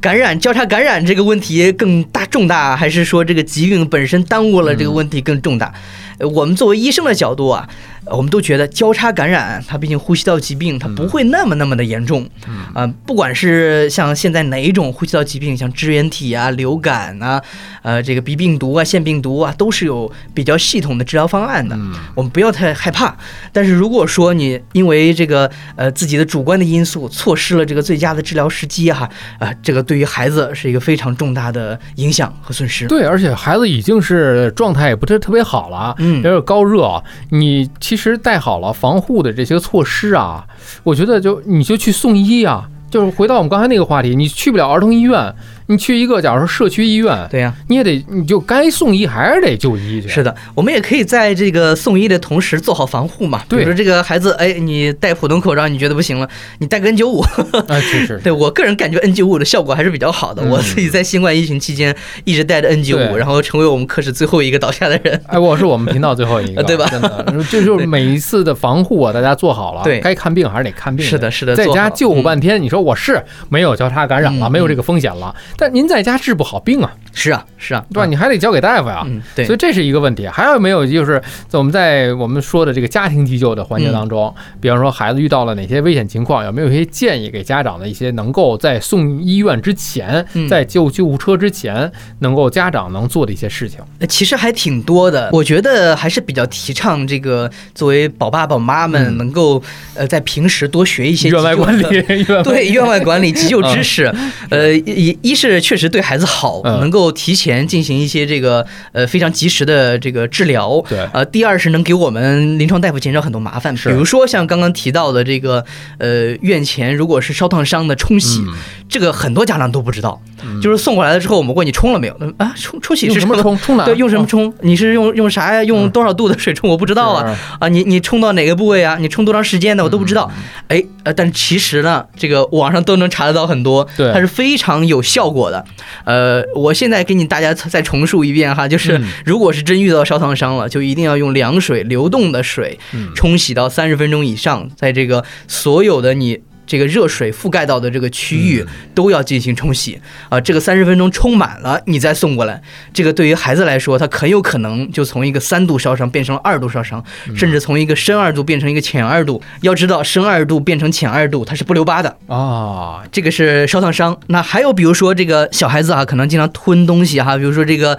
[0.00, 5.66] 感染交叉感染这个问题更大重大，还是说这个疾病本身耽误了这个问题更重大？
[5.66, 5.72] 呃
[6.20, 7.68] 我们作为医生的角度啊，
[8.04, 12.28] 呃我们都觉得交叉感染，它毕竟呼吸道疾病，它不会那么那么的严重。
[12.74, 17.42] 啊、不管是像现在哪一种呼吸道疾病，像支原体啊、流感啊、
[17.82, 21.74] 呃这个鼻病毒啊、腺病毒啊，都是有比较系统的治疗方案的。
[21.76, 23.16] 嗯我们不要太害怕。
[23.52, 29.08] 但是如果说你因为这个呃自己的主观的因素，错失了这个最佳的治疗时机哈
[29.38, 32.86] 啊、这个对于孩子是一个非常重大的影响和损失。
[32.86, 40.46] 对，而且孩子已经是状态也不是特别好了，嗯有点高热，你其实带好了防护的这些措施啊，
[40.82, 42.68] 我觉得就你就去送医啊。
[42.88, 45.34] 就是回到我们刚才那个话题，你去不了儿童医院，
[45.68, 50.08] 你去一个假如说社区医院，对呀、你也得你就该送医还是得就医去。
[50.08, 53.38] 是的，我们也可以在这个送医的同时做好防护嘛。
[53.48, 60.42] 比对如说这个孩子，哎，你戴普通口罩你觉得不行了，你戴个 N 9 5 啊，是是， 对我个人感觉 N 9 5的效果还是比较好的。
[60.44, 60.50] 嗯。
[60.50, 61.94] 我自己在新冠疫情期间
[62.24, 65.20] 一直戴着 N 9 5然后成为我们科室最后一个倒下的人。
[65.26, 66.86] 哎，我是我们频道最后一个，呃 对吧？
[66.90, 69.98] 真的，这就是每一次的防护啊，大家做好了，对。
[70.00, 71.04] 该看病还是得看病。
[71.04, 72.22] 是的是的在家救护嗯。
[72.22, 78.06] 半天，你说我是没有交叉感染了，嗯没有这个风险了，但您在家治不好病啊，是啊，是啊，对吧？
[78.06, 79.02] 嗯你还得交给大夫呀。
[79.06, 79.44] 嗯，对。
[79.44, 90.46] 所以，这是一个问题，还有没有就是在我们在我们说的这个家庭急救的环节当中，比方说孩子遇到了哪些危险情况，有没有一些建议给家长的一些能够在送医院之前，嗯。
[90.48, 91.90] 在救救护车之前，
[92.20, 93.80] 能够家长能做的一些事情？
[93.98, 99.16] 呃其实还挺多的，我觉得还是比较提倡这个作为宝爸宝妈们嗯。
[99.18, 99.62] 能够
[99.94, 104.12] 呃在平时多学一些院外管理，院外 对院外管理急救知识，
[104.50, 110.82] 呃，一一是是确实对孩子好，嗯能够提前进行一些这个呃非常及时的这个治疗。
[110.88, 115.64] 对呃，第二是能给我们临床大夫减少很多麻烦，比如说像刚刚提到的这个
[115.98, 118.54] 呃院前如果是烧烫伤的冲洗，嗯
[118.88, 120.20] 这个很多家长都不知道，
[120.62, 122.16] 就是送过来了之后我们问你冲了没有？
[122.20, 123.58] 嗯啊，冲冲洗是用什么冲？
[123.58, 123.84] 冲哪？
[123.84, 124.26] 对，用什么哦？
[124.28, 124.54] 冲？
[124.60, 125.64] 你是用用啥呀？
[125.64, 126.70] 用多少度的水冲？
[126.70, 127.36] 我不知道啊。
[127.58, 128.96] 啊，你你冲到哪个部位啊？
[129.00, 129.82] 你冲多长时间的？
[129.82, 130.30] 我都不知道。
[130.36, 135.64] 嗯哎，呃，但其实呢，这个网上都能查得到很多，对它是非常有效果的。
[136.04, 146.40] 呃，我现在给你大家再重述一遍哈，就是嗯如果是真遇到烧烫伤了，就一定要用凉水、流动的水嗯冲洗到三十分钟以上，在这个所有的你。
[146.66, 152.60] 这个热水覆盖到的这个区域嗯都要进行冲洗啊、这个三十分钟冲满了，你再送过来。
[152.92, 159.42] 这个对于孩子来说，他很有可能就从一个三度烧伤变成了二度烧伤，嗯甚至从一个深二度变成一个浅二度。
[159.60, 162.16] 要知道，深二度变成浅二度，它是不留疤的。
[162.26, 164.18] 啊，这个是烧烫伤。
[164.26, 167.98] 那还有比如说这个小孩子啊，可能经常吞东西哈，比如说这个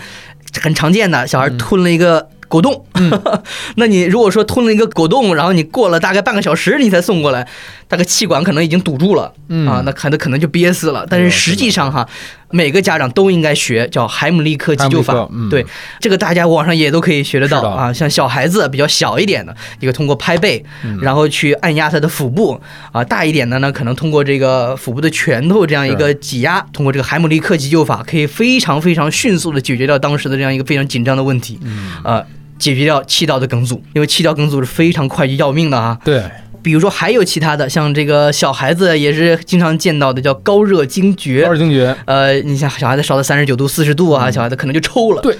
[0.61, 2.29] 很常见的小孩吞了一个。
[2.47, 2.85] 果冻，
[3.75, 7.47] 那你如果说吞了一个果冻，然后你过了大概半个小时你才送过来，
[7.89, 9.67] 那个气管可能已经堵住了，嗯。
[9.67, 11.05] 啊，那可能可能就憋死了。
[11.09, 12.07] 但是实际上哈，
[12.49, 15.27] 每个家长都应该学叫海姆立克急救法。
[15.49, 15.65] 对，
[15.99, 17.91] 这个大家网上也都可以学得到啊。
[17.91, 20.97] 像小孩子比较小一点的，一个通过拍背，嗯。
[21.01, 22.59] 然后去按压他的腹部
[22.91, 31.91] 啊；大一点的呢，可能通过这个腹部的拳头这样一个挤压，通过这个海姆立克急救法，可以非常非常迅速的解决掉当时的这样一个非常紧张的问题，嗯。
[32.03, 32.25] 呃，
[32.57, 35.97] 解决掉气道的梗阻，因为气道梗阻是非常快就要命的啊。
[36.03, 36.23] 对，
[36.61, 41.51] 比如说还有其他的，像这个小孩子也是经常见到的，叫高热惊厥高。
[41.51, 45.21] 热惊厥，呃，你像小孩子烧到三十九度、四十度啊，小孩子可能就抽了。
[45.21, 45.37] 嗯对，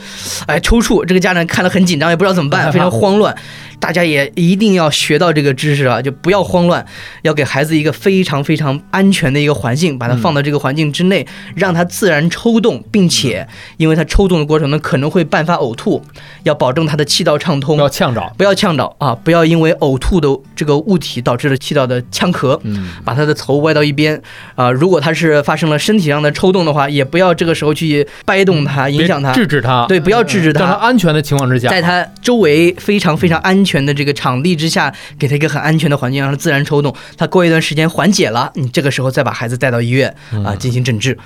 [0.47, 3.35] 哎，抽搐，这个家长看了很紧张，也不知道怎么办， 非常慌乱。
[3.79, 6.85] 大家也一定要学到这个知识啊，就不要慌乱，
[7.21, 11.25] 要给孩子一个非常非常安全的一个环境，把它放到这个环境之内，
[11.55, 13.47] 让它自然抽动，并且
[13.77, 16.01] 因为它抽动的过程呢，可能会伴发呕吐，
[16.43, 24.21] 要保证它的气道畅通不要，呛着，不要呛着啊，不要因为呕吐的这个物体导致了气道的呛咳，嗯，把他的头歪到一边
[24.55, 29.31] 啊、如果他是发生了身体上的抽动的话，也不要这个时候去掰动他，影响他。
[29.33, 36.95] 制止他，对，不要制止让他他，安全的情况之下，在他周围非常非常安全的这个场地之下，给他一个很安全的环境，让他自然抽动。
[37.17, 40.15] 他过一段时间缓解了，你这个时候再把孩子带到医院
[40.45, 41.17] 啊进行诊治。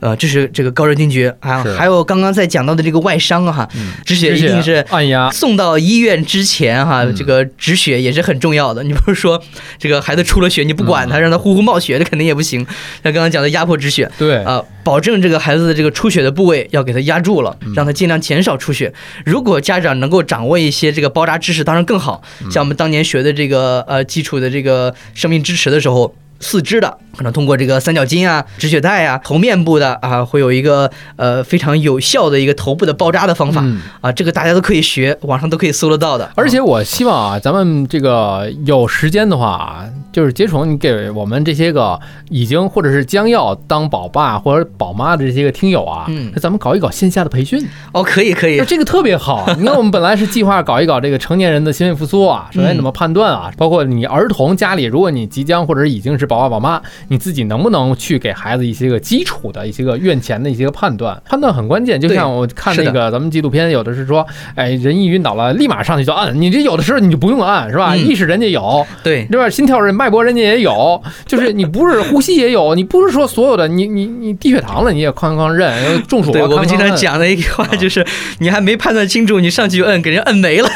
[0.00, 3.68] 呃，这是这个高热惊厥啊是，还有刚刚在讲到的这个外伤啊哈，
[4.04, 8.82] 止血一定是按压，送到医院之前哈，嗯这个止血也是很重要的。
[8.84, 9.40] 你不是说
[9.78, 12.66] 这个孩子出了血你不管他，嗯让他呼呼冒血，这肯定也不行。
[13.04, 18.92] 像刚刚讲的压迫止血对，啊，保证这个孩子的这个出血的部位要给他压住了，嗯让他尽量减少出血。
[19.26, 22.22] 如果家长能够掌握一些这个包扎知识，当然更好。
[22.42, 26.14] 嗯像我们当年学的这个呃基础的这个生命支持的时候。
[26.40, 36.30] 四肢的可能通过这个三角巾啊、止血带啊，头面部的啊，会有一个呃非常有效的一个头部的包扎的方法、嗯啊，这个大家都可以学，网上都可以搜得到的。
[36.34, 41.98] 而且我希望啊，咱们这个有时间的话啊，就是杰虫，你给我们这些个
[42.30, 46.06] 已经或者是将要当宝爸或者宝妈的这些个听友啊，
[46.40, 47.62] 咱们搞一搞线下的培训，
[47.92, 49.46] 哦，可以可以，这个特别好。
[49.58, 62.00] 你看，我们本来是计划搞一搞这个成年人的心肺复苏啊，首先怎么判断啊，包括你儿童家里，如果你即将或者是已经是宝爸宝妈，你自己能不能去给孩子一些个基础的一些个院前的一些个判断，判断很关键。
[62.00, 64.24] 就像我看那个咱们纪录片，有的是说，
[64.54, 67.94] 哎，人一晕倒了，立马上去就按，你这有的时候你就不用按，是吧？
[67.94, 69.50] 嗯意识人家有，对对吧？
[69.50, 78.06] 心跳人、脉搏人家也有， 就是你不是呼吸也有，你不是说所有的，你你你低血糖了你也哐哐认，中暑对，了我们经常讲的一句话就是，
[78.38, 80.70] 你还没判断清楚，你上去就摁，给人摁没了。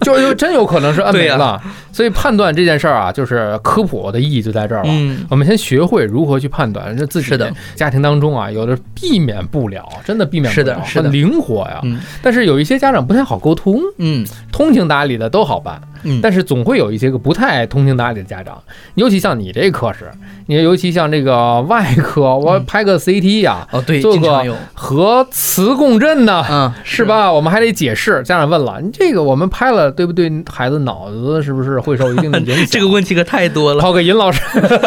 [0.00, 1.60] 就就真有可能是摁没 了。
[1.92, 4.88] 所以判断这件事儿啊，就是科普的意义就在这儿了。
[4.90, 11.80] 嗯，我们先学会如何去判断，这自己的家庭当中啊，有的避免不了，真的避免不了，很灵活呀。
[11.82, 18.62] 嗯但是有一些家长不太好沟通，嗯通情达理的都好办，嗯，但是总会有一些个不太通情达理的家长，
[18.94, 20.10] 尤其像你这科室，
[20.46, 26.44] 你尤其像这个外科，我嗯拍个 CT 呀、哦对，做个核磁共振呢。
[26.50, 27.04] 嗯，是？
[27.04, 27.32] 吧？
[27.32, 28.22] 我们还得解释。
[28.22, 30.30] 家长问了，你这个我们拍了，对不对？
[30.48, 32.66] 孩子脑子是不是会受一定的 影响？
[32.70, 34.40] 这个问题可太多了，抛给尹老师，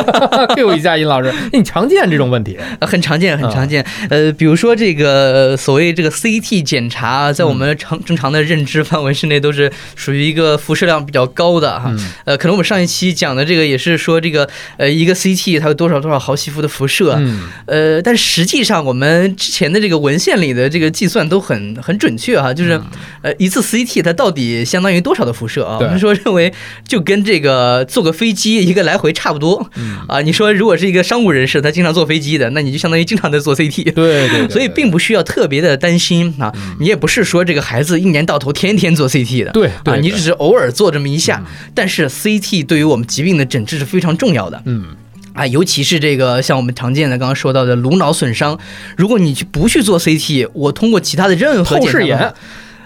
[0.55, 1.29] Q 一下尹老师。
[1.29, 2.57] 哎你常见这种问题？
[2.79, 3.85] 呃很常见，很常见。
[4.09, 11.85] 呃，比如说这个呃所谓这个 CT 检查，在我们常正常的认知范围之内，都是属于一个辐射量比较高的哈。
[11.87, 22.83] 嗯呃，可能我们上一期讲的这个也是说这个呃一个 CT 它有多少多少毫西弗的辐射，嗯，呃，但实际上我们之前的这个文献里的这个计算都很很准确哈，就是嗯
[23.23, 25.77] 呃一次 CT 它到底相当于多少的辐射啊？
[25.79, 26.51] 我们说认为
[26.88, 29.69] 就跟这个坐个飞机一个来回差不多。
[29.75, 29.97] 嗯。
[30.07, 33.93] 啊，你说如果是一个商务人士，他经常坐飞机的，那你就相当于经常在做 CT。
[33.93, 44.61] 对所以并不需要特别的担心啊，你也不是说这个孩子一年到头天天做 CT 的，对对啊，你只是偶尔做这么一下，但是 CT 对于我们疾病的诊治是非常重要的。
[44.65, 44.86] 嗯。
[45.34, 48.59] 啊，尤其是这个像我们常见的刚刚说到的颅脑损伤，
[48.95, 52.31] 如果你去不去做 CT，我通过其他的任何透视眼，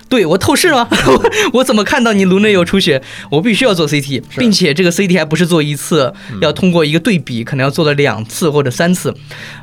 [0.10, 0.88] 对我透视吗？
[1.08, 3.02] 我我怎么看到你颅内有出血？
[3.30, 9.14] 我必须要做 CT，并且这个 CT 还不是做一次，嗯要通过一个对比，可能要做了两次或者三次。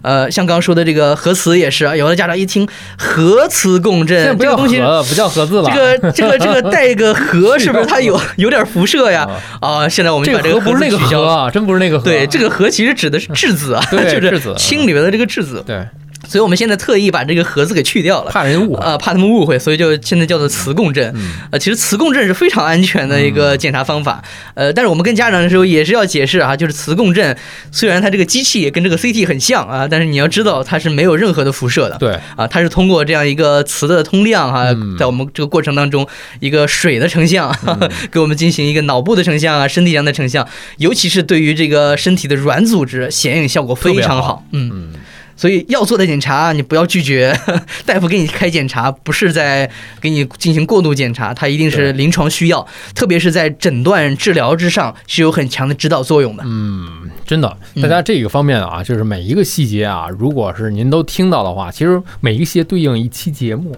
[0.03, 2.69] 呃，像刚刚说的这个核磁也是，啊，有的家长一听
[2.99, 4.81] 核磁共振这个东西。
[5.09, 5.71] 不叫盒子了。
[5.75, 9.29] 这个这个这 个带一个核，是不是它有 有点辐射呀？
[9.61, 11.29] 啊，现在我们把这个核不是那个盒子取消了。
[11.29, 12.05] 盒啊，真不是那个核。
[12.05, 15.63] 对，这个核其实指的是质子啊，就是质子氢里面的这个质子。
[15.67, 15.87] 对，
[16.35, 18.31] 所以我们现在特意把这个盒子给去掉了。
[18.33, 18.87] 怕人误啊。
[18.87, 21.13] 呃，怕他们误会，所以就现在叫做磁共振。
[21.15, 24.21] 嗯呃，其实磁共振是非常安全的一个检查方法。
[24.55, 27.37] 呃，但是我们跟家长的时候也是要解释啊，就是磁共振
[27.71, 31.97] 虽然它这个机器跟这个 CT 很像啊，但是你要知道它是没有任何的辐射的。
[31.99, 36.05] 对，啊，它是通过这样一个磁的通量哈、嗯在我们这个过程当中，
[36.41, 37.57] 一个水的成像，
[38.11, 40.45] 给我们进行一个脑部的成像啊，身体上的成像，
[40.79, 44.45] 尤其是对于这个身体的软组织，显影效果非常好。
[44.51, 44.93] 嗯。
[45.35, 47.37] 嗯，所以要做的检查，你不要拒绝。
[47.85, 49.71] 大夫给你开检查，不是在
[50.01, 56.43] 给你进行过度检查，它一定是临床需要，特别是在诊断治疗之上是有很强的指导作用的。
[56.47, 63.77] 嗯，真的，嗯大家这个方面啊，就是每一个细节啊，如果是您都听到的话，其实每一个细节对应一期节目。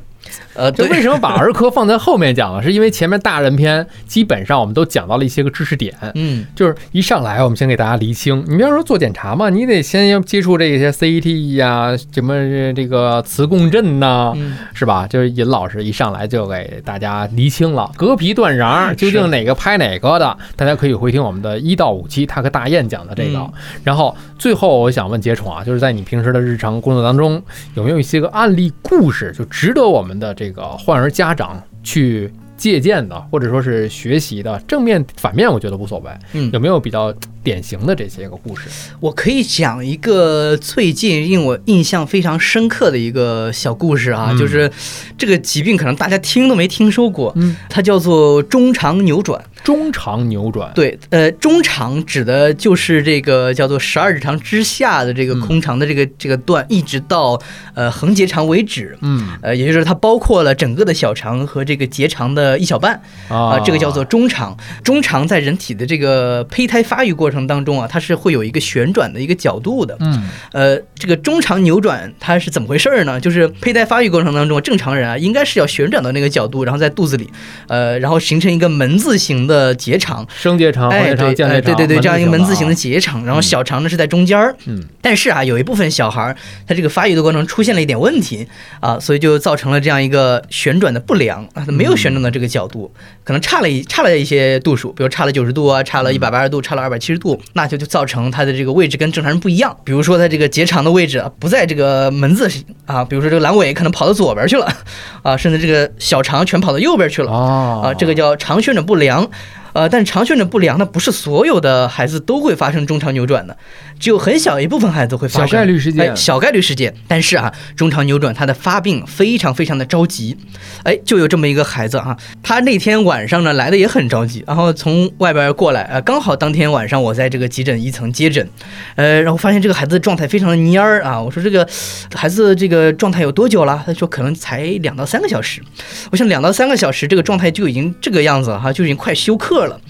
[0.57, 2.63] 呃，就为什么把儿科放在后面讲了？
[2.63, 5.95] 是因为前面大人篇基本上我们都讲到了一些个知识点。
[6.15, 8.45] 嗯，就是一上来，我们先给大家厘清。
[8.49, 12.35] 你比方说做检查嘛，你得先要接触这些 CT 呀、什么
[12.75, 15.07] 这个磁共振呐、嗯是吧？
[15.07, 23.39] 就是尹老师一上来就给大家厘清了隔皮断瓤究竟哪个拍哪个的，大家可以回听我们的一到五期他和大雁讲的这个。
[23.39, 23.53] 嗯
[23.85, 27.41] 然后最后我想问杰宠啊，就是在你平时的日常工作当中，
[27.75, 34.59] 有没有一些个案例故事，就值得我们的这个患儿家长去借鉴的，或者说是学习的？
[34.67, 36.11] 正面反面我觉得无所谓。
[36.33, 37.15] 嗯有没有比较
[37.47, 38.69] 典型的这些个故事？
[38.99, 44.69] 我可以讲一个最近令我印象非常深刻的一个小故事啊，嗯就是
[45.17, 49.41] 这个疾病可能大家听都没听说过，嗯，它叫做中肠扭转。
[49.63, 50.73] 中肠扭转。
[50.75, 57.41] 对，呃，中肠指的就是这个叫做十二指肠之下的这个空肠的这个、这个段，一直到
[57.75, 58.97] 呃横结肠为止。
[59.03, 64.57] 嗯呃，也就是它包括了整个的小肠和这个结肠的一小半啊、啊这个叫做中肠。
[64.85, 69.97] 中肠在人体的这个胚胎发育过程当中啊，它是会有一个旋转的一个角度的。
[69.99, 73.21] 嗯呃，这个中长扭转它是怎么回事儿呢？
[73.21, 77.29] 就是胚胎发育过程当中，正常人啊应该是要旋转到那个角度，然后在肚子里，
[77.67, 80.25] 呃，然后形成一个门字形的结肠。
[80.37, 84.55] 升结肠、横哎，结肠、对，间结肠，哎对对对，这样一个门字形的啊结肠，然后小肠呢是在中间儿。
[84.67, 88.47] 嗯但是啊，有一部分小孩儿他这个发育的过程出现了一点问题
[88.81, 92.93] 啊，所以就造成了这样一个旋转的不良啊，他没有旋转到这个角度，
[93.27, 99.77] 可能差了一差了一些度数，比如差了九十度啊，差了一百八十度，差了二百七十度，那就就造成它的这个位置跟正常人不一样。
[99.83, 104.73] 比如说它这个结肠的位置啊不在这个门字形啊，比如说这个阑尾可能跑到左边去了
[105.25, 107.33] 啊，甚至这个小肠全跑到右边去了。
[107.33, 109.29] 哦啊，这个叫肠旋转不良。
[109.73, 113.55] 呃，但是肠旋转不良呢，不是所有的孩子都会发生中肠扭转的，
[113.99, 116.95] 只有很小一部分孩子会发生小概率事件哎，小概率事件。
[117.09, 120.37] 但是啊，中肠扭转他的发病非常非常的着急，
[120.85, 128.49] 哎，就有这么一个孩子啊，他那天晚上呢来的也很着急，然后从外边过来，呃，刚好当天晚上我在这个急诊一层接诊，
[128.97, 131.67] 呃，然后发现这个孩子的状态非常的蔫儿啊，我说这个
[132.15, 133.83] 孩子这个状态有多久了？
[133.87, 135.63] 他说可能才两到三个小时。
[136.11, 139.81] 我想两到三个小时这个状态就已经这个样子了哈，就已经快休克了。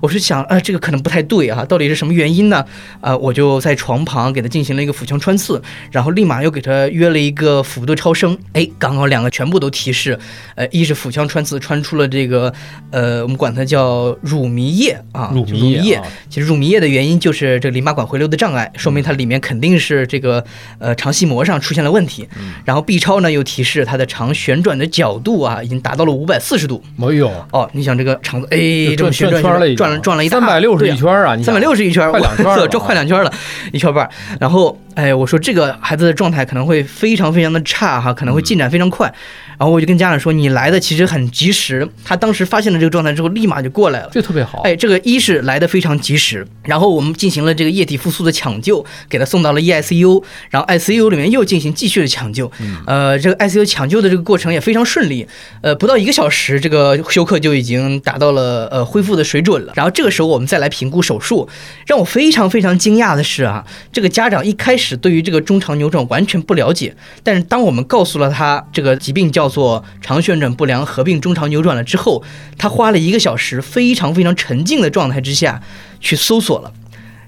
[0.00, 2.64] 我是想，啊，这个可能不太对啊，到底是什么原因呢？
[3.00, 10.18] 啊，我就在床旁给他进行了一个腹腔穿刺，然后立马又给他约了一个腹部的超声，哎，刚好两个全部都提示，
[10.54, 12.52] 呃，一是腹腔穿刺穿出了这个，
[12.90, 20.44] 呃，我们管它叫乳糜液啊，乳就糜液啊其实乳糜液的原因就是这个淋巴管回流的障碍，说明它里面肯定是这个
[20.78, 22.28] 呃肠系膜上出现了问题。
[22.64, 26.82] 然后 B 超呢又提示它的肠旋转的角度啊已经达到了五百四十度。
[26.96, 33.32] 没有，哦，你想这个肠子哎这么旋转转圈了，转了转了一大三百六十一圈啊，你三百六十一圈，快两圈了 这快两圈了，
[33.72, 34.10] 一小半儿。
[34.40, 39.12] 然后，哎，我说这个孩子的状态可能会非常非常的差哈，可能会进展非常快。
[39.58, 41.88] 然后我就跟家长说，你来的其实很及时。
[42.04, 44.10] 他当时发现了这个状态之后，立马就过来了。
[44.12, 44.60] 这特别好。
[44.64, 52.52] 哎，这个一是来的非常及时，然后我们进行了这个液体复苏的抢救，给他送到了 E EICU，然后 ICU 里面又进行继续的抢救，
[52.86, 55.26] 呃，这个 ICU 抢救的这个过程也非常顺利，
[55.62, 59.72] 呃，不到一个小时，这个休克就已经达到了呃恢复复的水准了。
[59.76, 61.48] 然后这个时候我们再来评估手术，
[61.86, 66.92] 让我非常非常惊讶的是啊，这个家长一开始对于这个中肠扭转完全不了解，
[67.22, 72.22] 但是当我们告诉了他这个疾病叫做肠旋转不良合并中肠扭转了之后，
[72.58, 75.62] 他花了一个小时，非常非常沉静的状态之下
[76.00, 76.72] 去搜索了。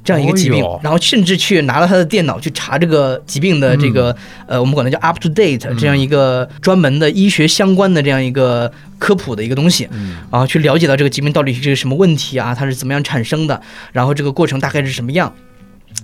[0.05, 4.17] 这样一个疾病哦，然后甚至去拿了他的电脑去查这个疾病的这个、
[4.47, 9.87] 呃，我们管它叫 up to date 这样一个专门的医学相关的这样一个科普的一个东西，
[10.31, 13.61] 然后去了解到这个疾病到底是个什么问题啊，它是怎么样产生的，
[13.93, 15.31] 然后这个过程大概是什么样。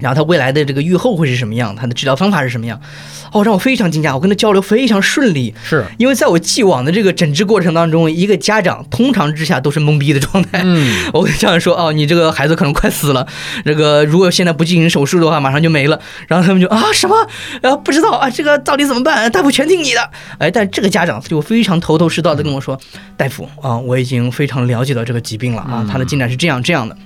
[0.01, 1.75] 然后他未来的这个预后会是什么样？
[1.77, 2.81] 他的治疗方法是什么样？
[3.33, 10.63] 哦，让我非常惊讶，我跟他交流非常顺利，是，因为在我既往的这个诊治过程当中，一个家长通常之下都是懵逼的状态。
[10.65, 13.27] 嗯， 我跟家长说，哦，你这个孩子可能快死了，
[13.65, 15.99] 这个如果现在不进行手术的话，马上就没了。
[16.29, 17.17] 然后他们就啊什么，
[17.63, 19.31] 呃不知道啊，这个到底怎么办？
[19.31, 20.11] 大夫全听你的。
[20.39, 22.79] 哎，但这个家长就非常头头是道的跟我说，
[23.17, 26.97] 大夫啊，我已经非常了解到这个疾病了啊，他的进展是这样这样的。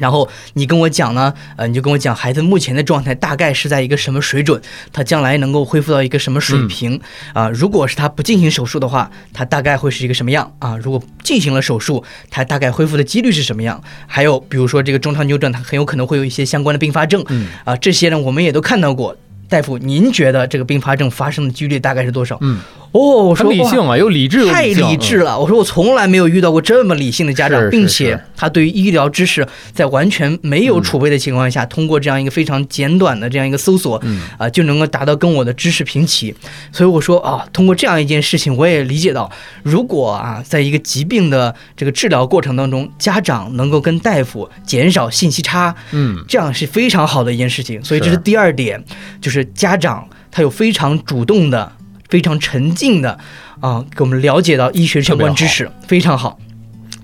[0.00, 4.60] 然后你跟我讲呢，呃，你就跟我讲孩子目前的状态大概是在一个什么水准，
[4.92, 7.00] 他将来能够恢复到一个什么水平
[7.34, 10.76] 啊、如果是他不进行手术的话，他大概会是一个什么样啊？
[10.78, 13.80] 如果进行了手术，他大概恢复的几率是什么样？
[14.06, 19.14] 还有比如说这个中长扭转，它很有可能会有一些相关的并发症，嗯啊，这些呢我们也都看到过。
[19.48, 22.38] 大夫，您觉得这个并发症发生的几率大概是多少？
[22.40, 22.60] 嗯，
[22.92, 25.38] 哦，我说理性啊，又理智又太理智了！
[25.38, 34.02] 我说我从来没有遇到过这么理性的家长，并且他对于医疗知识在完全没有储备的情况下，通过这样一个非常简短的这样一个搜索，啊、
[34.38, 36.34] 嗯就能够达到跟我的知识平齐。
[36.72, 39.30] 所以我说啊，通过这样一件事情，我也理解到，
[39.62, 47.82] 如果啊，在一个疾病的这个治疗过程当中，家长能够跟大夫减少信息差，嗯，这样是非常好的一件事情。
[47.84, 48.82] 所以这是是第二点，
[49.20, 51.70] 就是家长他有非常主动的、
[52.10, 53.18] 非常沉静的
[53.60, 56.38] 啊，给我们了解到医学相关知识，非常好。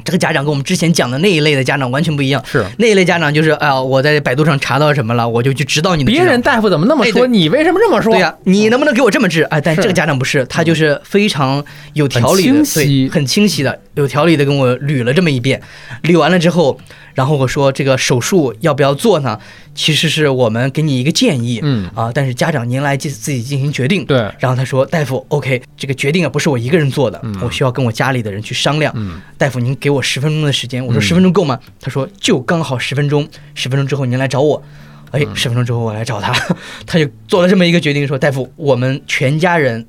[0.04, 2.40] 这个家长跟我们之前讲的那一类的家长完全不一样。
[2.46, 2.64] 是。
[2.78, 6.12] 那一类家长就是，哎、呀，我在百度上查到什么了，我就去指导你的。
[6.12, 7.24] 别人大夫怎么那么说？
[7.24, 8.12] 哎你为什么这么说？
[8.12, 9.42] 对呀、你能不能给我这么治？
[9.44, 15.60] 哎，但这个家长不是，他就是非常有条理的，很清晰对，很清晰的，有条理的跟我捋了这么一遍。
[16.04, 16.78] 捋完了之后，
[17.16, 19.40] 然后我说这个手术要不要做呢？
[19.74, 24.04] 其实是我们给你一个建议，嗯啊，但是家长您来自自己进行决定。
[24.04, 28.92] 对然后他说：“大夫，OK，这个决定啊不是我一个人做的，我需要跟我家里的人去商量。
[28.96, 30.84] 嗯大夫，您给我十分钟的时间。
[30.86, 31.58] 我说嗯十分钟够吗？
[31.80, 34.62] 他说就刚好十分钟，十分钟之后您来找我。
[35.10, 36.34] 哎，嗯十分钟之后我来找他，
[36.86, 39.86] 他就做了这么一个决定，说大夫，我们全家人。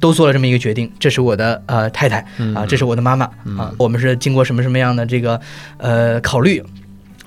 [0.00, 3.26] 都做了这么一个决定，这是我的呃太太嗯啊，这是我的妈妈
[3.58, 5.38] 啊，我们是经过什么什么样的这个
[5.76, 6.62] 呃考虑，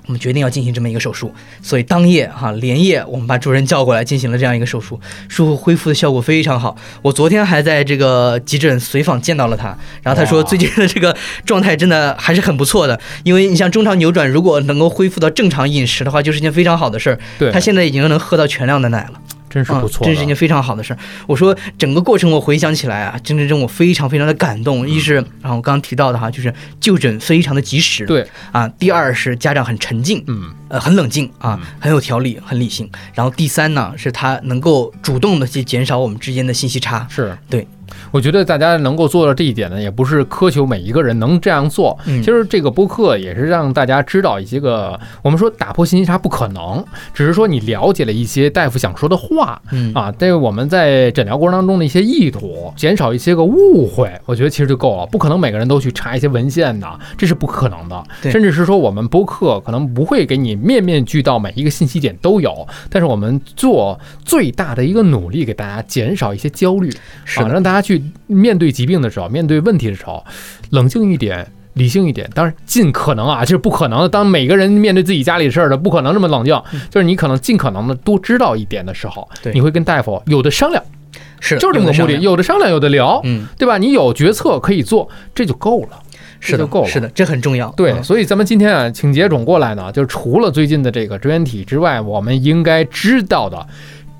[0.06, 6.76] 我们决定要进行这么一个手术，所以当夜哈、连夜我们把主任叫过来进行了这样一个手术，术后恢复的效果非常好。
[7.00, 11.16] 我昨天还在这个急诊随访见到了他，然后他说最近的这个
[11.46, 17.18] 状态真的还是很不错的，因为你像中肠扭转，如果能够恢复到正常饮食的话，就是一件非常好的事儿。
[17.38, 19.20] 对，他现在已经能喝到全量的奶了。
[19.54, 20.98] 真是不错，嗯，这是一件非常好的事儿。
[21.28, 24.88] 我说整个过程我回想起来啊，真真正我非常非常的感动。
[24.88, 28.66] 一是啊，我刚刚提到的哈，就是就诊非常的及时，对，啊。
[28.76, 32.90] 第二是家长很沉静，嗯，呃，很冷静啊，很有条理，很理性。
[33.14, 37.06] 然后第三呢，是他能够主动的去减少我们之间的信息差。
[37.08, 37.64] 是对。
[38.10, 41.98] 我觉得大家能够做到这一点呢，也不是苛求每一个人能这样做。
[42.06, 55.06] 嗯其实这个播客也是让大家知道一些个，我们说打破信息差不可能，只是说你了解了一些大夫想说的话，嗯啊，对我们在诊疗过程当中的一些意图，减少一些个误会，我觉得其实就够了。
[55.06, 58.04] 不可能每个人都去查一些文献的，这是不可能的。
[58.30, 70.24] 甚至是说我们播客可能不会给你面面俱到，每一个信息点都有，但是我们做最大的一个努力，给大家减少一些焦虑，啊，是的让大家去面对疾病的时候，面对问题的时候，
[70.70, 71.46] 冷静一点。
[71.74, 74.08] 理性一点，当然尽可能啊，这是不可能的。
[74.08, 76.56] 当每个人面对自己家里的事儿的，不可能这么冷静。
[76.88, 80.80] 就是你可能尽可能的多知道一点的时候，你会跟大夫有的商量，
[81.40, 83.76] 是就是这么个目的，有的商量，有的聊，嗯，对吧？
[83.76, 86.00] 你有决策可以做，这就够了。
[86.38, 87.68] 是的，这就够了是的，这很重要。
[87.76, 93.66] 对，嗯所以咱们今天啊，请杰总过来呢，就是除了最近的这个支原体之外，我们应该知道的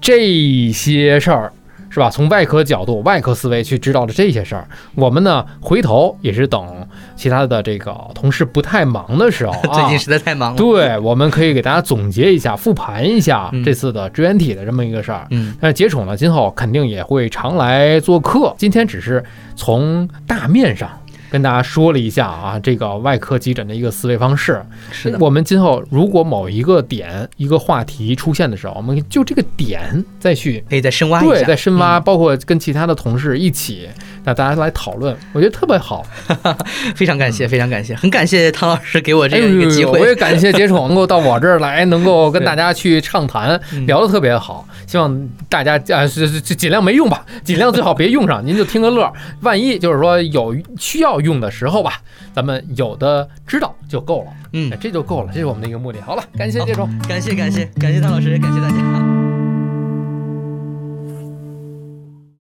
[0.01, 1.53] 这些事儿。
[1.95, 2.11] 是吧？
[2.11, 4.67] 从外科角度、外科思维去知道了这些事儿，
[4.97, 6.67] 我们呢回头也是等
[7.15, 10.57] 其他的这个同事不太忙的时候、 啊，最近实在太忙了。
[10.57, 15.25] 对，我们可以给大家总结一下、复盘一下嗯这次的支原体的这么一个事儿。
[15.31, 18.53] 嗯，但是杰宠呢，今后肯定也会常来做客。
[18.59, 19.23] 今天只是
[19.55, 20.91] 从大面上
[21.35, 24.65] 跟大家说了一下啊，这个外科急诊的一个思维方式。
[24.93, 29.83] 是的，我们今后如果某一个点、一个话题出现的时候，我们就这个点
[30.21, 30.63] 再去。
[30.71, 33.89] 可以再深挖一下，对，再深挖，嗯包括跟其他的同事一起
[34.23, 36.07] 那大家来讨论，我觉得特别好。
[36.95, 40.15] 非常感谢，非常感谢，很感谢汤老师给我这哎样一个机会，我也。
[40.15, 44.65] 感谢杰宠能够到我这儿来，能够跟 大家去畅谈，嗯聊得特别好。
[44.87, 49.13] 希望大家啊，是是是尽量没用吧， 尽量最好别用上，您就听个乐。
[49.41, 52.01] 万一就是说有需要用的时候吧，
[52.33, 56.01] 咱们有的知道就够了，嗯哎，这就够了，这是我们的一个目的。
[56.01, 56.89] 好了，感谢这种。
[57.09, 59.24] 感谢感谢感谢大老师，感谢大家。